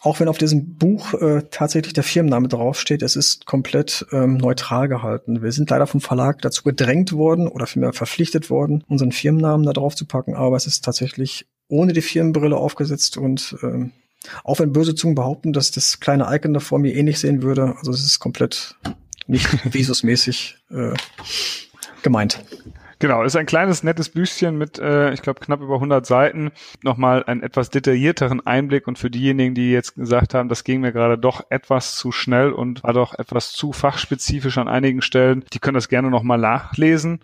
Auch 0.00 0.18
wenn 0.18 0.28
auf 0.28 0.38
diesem 0.38 0.76
Buch 0.76 1.14
äh, 1.14 1.42
tatsächlich 1.50 1.92
der 1.92 2.02
Firmenname 2.02 2.48
draufsteht, 2.48 3.02
es 3.02 3.14
ist 3.14 3.46
komplett 3.46 4.06
ähm, 4.12 4.36
neutral 4.36 4.88
gehalten. 4.88 5.42
Wir 5.42 5.52
sind 5.52 5.70
leider 5.70 5.86
vom 5.86 6.00
Verlag 6.00 6.42
dazu 6.42 6.64
gedrängt 6.64 7.12
worden 7.12 7.46
oder 7.46 7.66
vielmehr 7.66 7.92
verpflichtet 7.92 8.50
worden, 8.50 8.84
unseren 8.88 9.12
Firmennamen 9.12 9.64
da 9.64 9.72
drauf 9.72 9.94
zu 9.94 10.06
packen, 10.06 10.34
aber 10.34 10.56
es 10.56 10.66
ist 10.66 10.84
tatsächlich 10.84 11.46
ohne 11.68 11.92
die 11.92 12.02
Firmenbrille 12.02 12.56
aufgesetzt 12.56 13.16
und 13.16 13.56
ähm, 13.62 13.92
auch 14.44 14.60
wenn 14.60 14.72
böse 14.72 14.94
Zungen 14.94 15.14
behaupten, 15.14 15.52
dass 15.52 15.70
das 15.70 16.00
kleine 16.00 16.26
Icon 16.30 16.54
da 16.54 16.60
vor 16.60 16.78
mir 16.78 16.94
ähnlich 16.94 17.18
sehen 17.18 17.42
würde, 17.42 17.74
also 17.78 17.92
es 17.92 18.04
ist 18.04 18.18
komplett 18.18 18.76
nicht 19.26 19.48
visusmäßig 19.72 20.56
äh, 20.70 20.94
gemeint. 22.02 22.44
Genau, 23.02 23.24
ist 23.24 23.34
ein 23.34 23.46
kleines, 23.46 23.82
nettes 23.82 24.10
Büchchen 24.10 24.56
mit, 24.56 24.78
äh, 24.78 25.12
ich 25.12 25.22
glaube, 25.22 25.40
knapp 25.40 25.60
über 25.60 25.74
100 25.74 26.06
Seiten. 26.06 26.52
Nochmal 26.84 27.24
einen 27.24 27.42
etwas 27.42 27.68
detaillierteren 27.68 28.46
Einblick 28.46 28.86
und 28.86 28.96
für 28.96 29.10
diejenigen, 29.10 29.56
die 29.56 29.72
jetzt 29.72 29.96
gesagt 29.96 30.34
haben, 30.34 30.48
das 30.48 30.62
ging 30.62 30.80
mir 30.80 30.92
gerade 30.92 31.18
doch 31.18 31.44
etwas 31.50 31.96
zu 31.96 32.12
schnell 32.12 32.52
und 32.52 32.84
war 32.84 32.92
doch 32.92 33.18
etwas 33.18 33.50
zu 33.50 33.72
fachspezifisch 33.72 34.56
an 34.56 34.68
einigen 34.68 35.02
Stellen, 35.02 35.44
die 35.52 35.58
können 35.58 35.74
das 35.74 35.88
gerne 35.88 36.10
nochmal 36.10 36.38
nachlesen. 36.38 37.18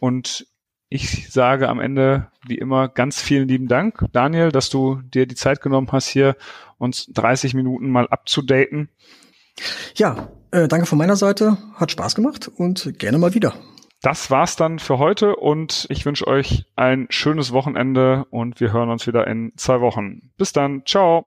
Und 0.00 0.48
ich 0.88 1.30
sage 1.30 1.68
am 1.68 1.78
Ende, 1.78 2.26
wie 2.44 2.58
immer, 2.58 2.88
ganz 2.88 3.22
vielen 3.22 3.46
lieben 3.46 3.68
Dank, 3.68 4.06
Daniel, 4.10 4.50
dass 4.50 4.68
du 4.68 5.00
dir 5.00 5.26
die 5.26 5.36
Zeit 5.36 5.60
genommen 5.60 5.86
hast, 5.92 6.08
hier 6.08 6.34
uns 6.76 7.06
30 7.06 7.54
Minuten 7.54 7.88
mal 7.88 8.08
abzudaten. 8.08 8.88
Ja, 9.94 10.32
äh, 10.50 10.66
danke 10.66 10.86
von 10.86 10.98
meiner 10.98 11.14
Seite. 11.14 11.56
Hat 11.76 11.92
Spaß 11.92 12.16
gemacht 12.16 12.50
und 12.56 12.98
gerne 12.98 13.18
mal 13.18 13.32
wieder. 13.32 13.54
Das 14.02 14.30
war's 14.30 14.56
dann 14.56 14.78
für 14.78 14.98
heute 14.98 15.36
und 15.36 15.86
ich 15.90 16.06
wünsche 16.06 16.26
euch 16.26 16.64
ein 16.74 17.06
schönes 17.10 17.52
Wochenende 17.52 18.24
und 18.30 18.58
wir 18.58 18.72
hören 18.72 18.88
uns 18.88 19.06
wieder 19.06 19.26
in 19.26 19.52
zwei 19.56 19.80
Wochen. 19.80 20.30
Bis 20.38 20.52
dann. 20.52 20.82
Ciao. 20.86 21.18